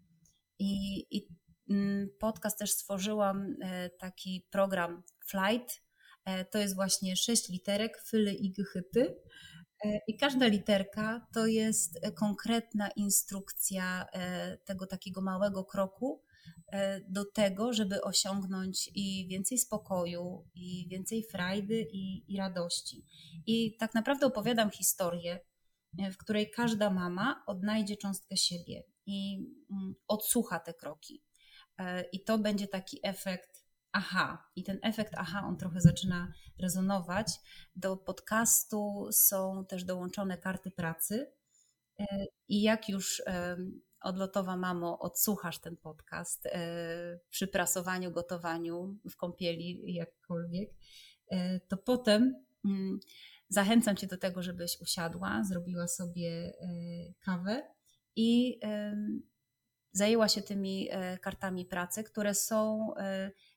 [0.58, 1.28] I, i
[1.70, 5.82] mm, podcast też stworzyłam e, taki program Flight.
[6.24, 9.16] E, to jest właśnie sześć literek, fyly i gychyty
[10.08, 16.22] I każda literka to jest e, konkretna instrukcja e, tego takiego małego kroku
[17.08, 23.04] do tego, żeby osiągnąć i więcej spokoju, i więcej frajdy, i, i radości.
[23.46, 25.40] I tak naprawdę opowiadam historię,
[26.12, 31.22] w której każda mama odnajdzie cząstkę siebie i mm, odsłucha te kroki.
[32.12, 33.55] I to będzie taki efekt
[33.92, 34.50] aha.
[34.56, 37.26] I ten efekt aha, on trochę zaczyna rezonować.
[37.76, 41.32] Do podcastu są też dołączone karty pracy.
[42.00, 43.22] E, I jak już
[44.00, 50.70] odlotowa mamo, odsłuchasz ten podcast e, przy prasowaniu, gotowaniu, w kąpieli, jakkolwiek,
[51.30, 53.00] e, to potem mm,
[53.48, 56.52] zachęcam Cię do tego, żebyś usiadła, zrobiła sobie
[57.20, 57.62] kawę
[58.16, 58.60] i
[59.92, 60.88] zajęła się tymi
[61.20, 62.90] kartami pracy, które są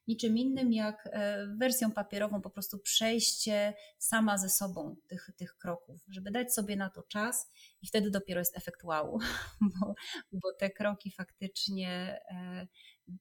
[0.09, 6.01] niczym innym jak e, wersją papierową, po prostu przejście sama ze sobą tych, tych kroków,
[6.07, 7.51] żeby dać sobie na to czas
[7.81, 9.19] i wtedy dopiero jest efekt wow,
[9.79, 9.93] bo,
[10.31, 12.67] bo te kroki faktycznie e,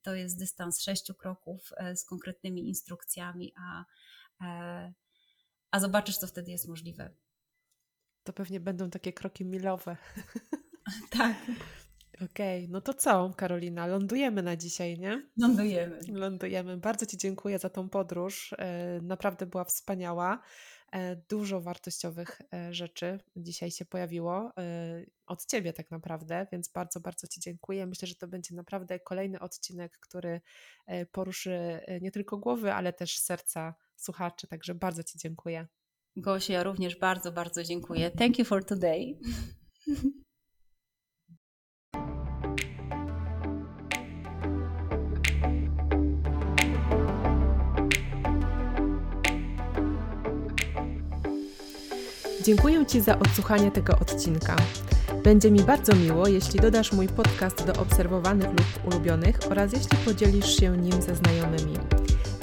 [0.01, 3.85] to jest dystans sześciu kroków e, z konkretnymi instrukcjami, a,
[5.71, 7.15] a zobaczysz, co wtedy jest możliwe.
[8.23, 9.97] To pewnie będą takie kroki milowe.
[11.17, 11.35] tak.
[12.25, 13.87] Okej, okay, no to co, Karolina?
[13.87, 15.29] Lądujemy na dzisiaj, nie?
[15.37, 15.99] Lądujemy.
[16.11, 16.77] Lądujemy.
[16.77, 18.53] Bardzo Ci dziękuję za tą podróż.
[18.57, 20.41] E, naprawdę była wspaniała.
[20.91, 24.51] E, dużo wartościowych e, rzeczy dzisiaj się pojawiło
[25.27, 27.85] od Ciebie, tak naprawdę, więc bardzo, bardzo Ci dziękuję.
[27.85, 30.41] Myślę, że to będzie naprawdę kolejny odcinek, który
[31.11, 34.47] poruszy nie tylko głowy, ale też serca słuchaczy.
[34.47, 35.67] Także bardzo Ci dziękuję.
[36.15, 38.11] Gosia, ja również bardzo, bardzo dziękuję.
[38.11, 39.17] Thank you for today.
[52.43, 54.55] Dziękuję Ci za odsłuchanie tego odcinka.
[55.23, 60.59] Będzie mi bardzo miło, jeśli dodasz mój podcast do obserwowanych lub ulubionych oraz jeśli podzielisz
[60.59, 61.77] się nim ze znajomymi.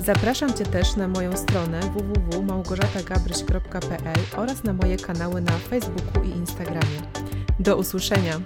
[0.05, 7.03] Zapraszam Cię też na moją stronę www.małgorzatagabryś.pl oraz na moje kanały na Facebooku i Instagramie.
[7.61, 8.41] Do usłyszenia!